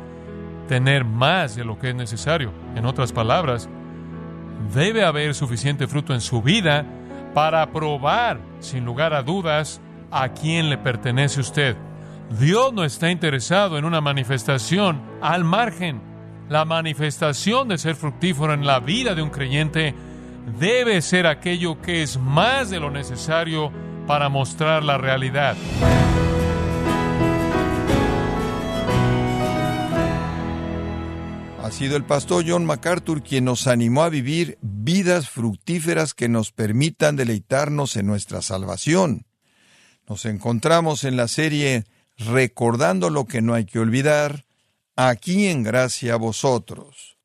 Tener 0.71 1.03
más 1.03 1.57
de 1.57 1.65
lo 1.65 1.77
que 1.77 1.89
es 1.89 1.95
necesario. 1.95 2.53
En 2.77 2.85
otras 2.85 3.11
palabras, 3.11 3.67
debe 4.73 5.03
haber 5.03 5.35
suficiente 5.35 5.85
fruto 5.85 6.13
en 6.13 6.21
su 6.21 6.41
vida 6.41 6.85
para 7.33 7.69
probar, 7.73 8.39
sin 8.61 8.85
lugar 8.85 9.13
a 9.13 9.21
dudas, 9.21 9.81
a 10.11 10.29
quién 10.29 10.69
le 10.69 10.77
pertenece 10.77 11.41
usted. 11.41 11.75
Dios 12.39 12.71
no 12.71 12.85
está 12.85 13.11
interesado 13.11 13.77
en 13.77 13.83
una 13.83 13.99
manifestación 13.99 15.01
al 15.21 15.43
margen. 15.43 16.01
La 16.47 16.63
manifestación 16.63 17.67
de 17.67 17.77
ser 17.77 17.95
fructífero 17.95 18.53
en 18.53 18.65
la 18.65 18.79
vida 18.79 19.13
de 19.13 19.23
un 19.23 19.29
creyente 19.29 19.93
debe 20.57 21.01
ser 21.01 21.27
aquello 21.27 21.81
que 21.81 22.01
es 22.01 22.17
más 22.17 22.69
de 22.69 22.79
lo 22.79 22.91
necesario 22.91 23.73
para 24.07 24.29
mostrar 24.29 24.85
la 24.85 24.97
realidad. 24.97 25.57
Sido 31.71 31.95
el 31.95 32.03
pastor 32.03 32.43
John 32.45 32.65
MacArthur 32.65 33.23
quien 33.23 33.45
nos 33.45 33.65
animó 33.65 34.03
a 34.03 34.09
vivir 34.09 34.59
vidas 34.61 35.29
fructíferas 35.29 36.13
que 36.13 36.27
nos 36.27 36.51
permitan 36.51 37.15
deleitarnos 37.15 37.95
en 37.95 38.05
nuestra 38.05 38.41
salvación. 38.41 39.25
Nos 40.07 40.25
encontramos 40.25 41.05
en 41.05 41.17
la 41.17 41.27
serie 41.27 41.85
Recordando 42.17 43.09
lo 43.09 43.25
que 43.25 43.41
no 43.41 43.55
hay 43.55 43.65
que 43.65 43.79
olvidar, 43.79 44.45
aquí 44.95 45.47
en 45.47 45.63
gracia 45.63 46.13
a 46.13 46.17
vosotros. 46.17 47.17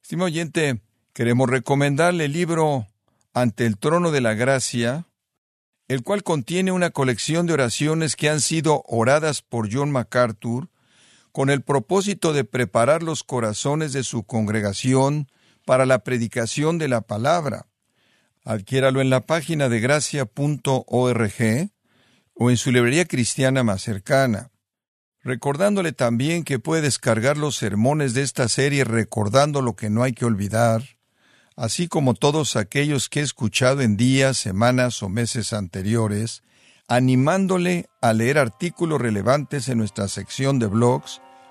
Estimado 0.00 0.26
oyente, 0.26 0.80
queremos 1.12 1.50
recomendarle 1.50 2.26
el 2.26 2.32
libro 2.32 2.86
Ante 3.34 3.66
el 3.66 3.76
trono 3.76 4.10
de 4.10 4.22
la 4.22 4.32
gracia, 4.32 5.06
el 5.88 6.02
cual 6.02 6.22
contiene 6.22 6.72
una 6.72 6.90
colección 6.90 7.46
de 7.46 7.52
oraciones 7.52 8.16
que 8.16 8.30
han 8.30 8.40
sido 8.40 8.84
oradas 8.86 9.42
por 9.42 9.68
John 9.70 9.90
MacArthur 9.90 10.70
con 11.36 11.50
el 11.50 11.60
propósito 11.60 12.32
de 12.32 12.44
preparar 12.44 13.02
los 13.02 13.22
corazones 13.22 13.92
de 13.92 14.04
su 14.04 14.22
congregación 14.22 15.28
para 15.66 15.84
la 15.84 15.98
predicación 15.98 16.78
de 16.78 16.88
la 16.88 17.02
palabra. 17.02 17.66
Adquiéralo 18.42 19.02
en 19.02 19.10
la 19.10 19.20
página 19.20 19.68
de 19.68 19.80
gracia.org 19.80 21.70
o 22.32 22.50
en 22.50 22.56
su 22.56 22.72
librería 22.72 23.04
cristiana 23.04 23.62
más 23.62 23.82
cercana. 23.82 24.50
Recordándole 25.20 25.92
también 25.92 26.42
que 26.42 26.58
puede 26.58 26.80
descargar 26.80 27.36
los 27.36 27.54
sermones 27.56 28.14
de 28.14 28.22
esta 28.22 28.48
serie 28.48 28.84
recordando 28.84 29.60
lo 29.60 29.76
que 29.76 29.90
no 29.90 30.04
hay 30.04 30.14
que 30.14 30.24
olvidar, 30.24 30.84
así 31.54 31.86
como 31.86 32.14
todos 32.14 32.56
aquellos 32.56 33.10
que 33.10 33.20
he 33.20 33.22
escuchado 33.22 33.82
en 33.82 33.98
días, 33.98 34.38
semanas 34.38 35.02
o 35.02 35.10
meses 35.10 35.52
anteriores, 35.52 36.42
animándole 36.88 37.90
a 38.00 38.14
leer 38.14 38.38
artículos 38.38 39.02
relevantes 39.02 39.68
en 39.68 39.76
nuestra 39.76 40.08
sección 40.08 40.58
de 40.58 40.68
blogs, 40.68 41.20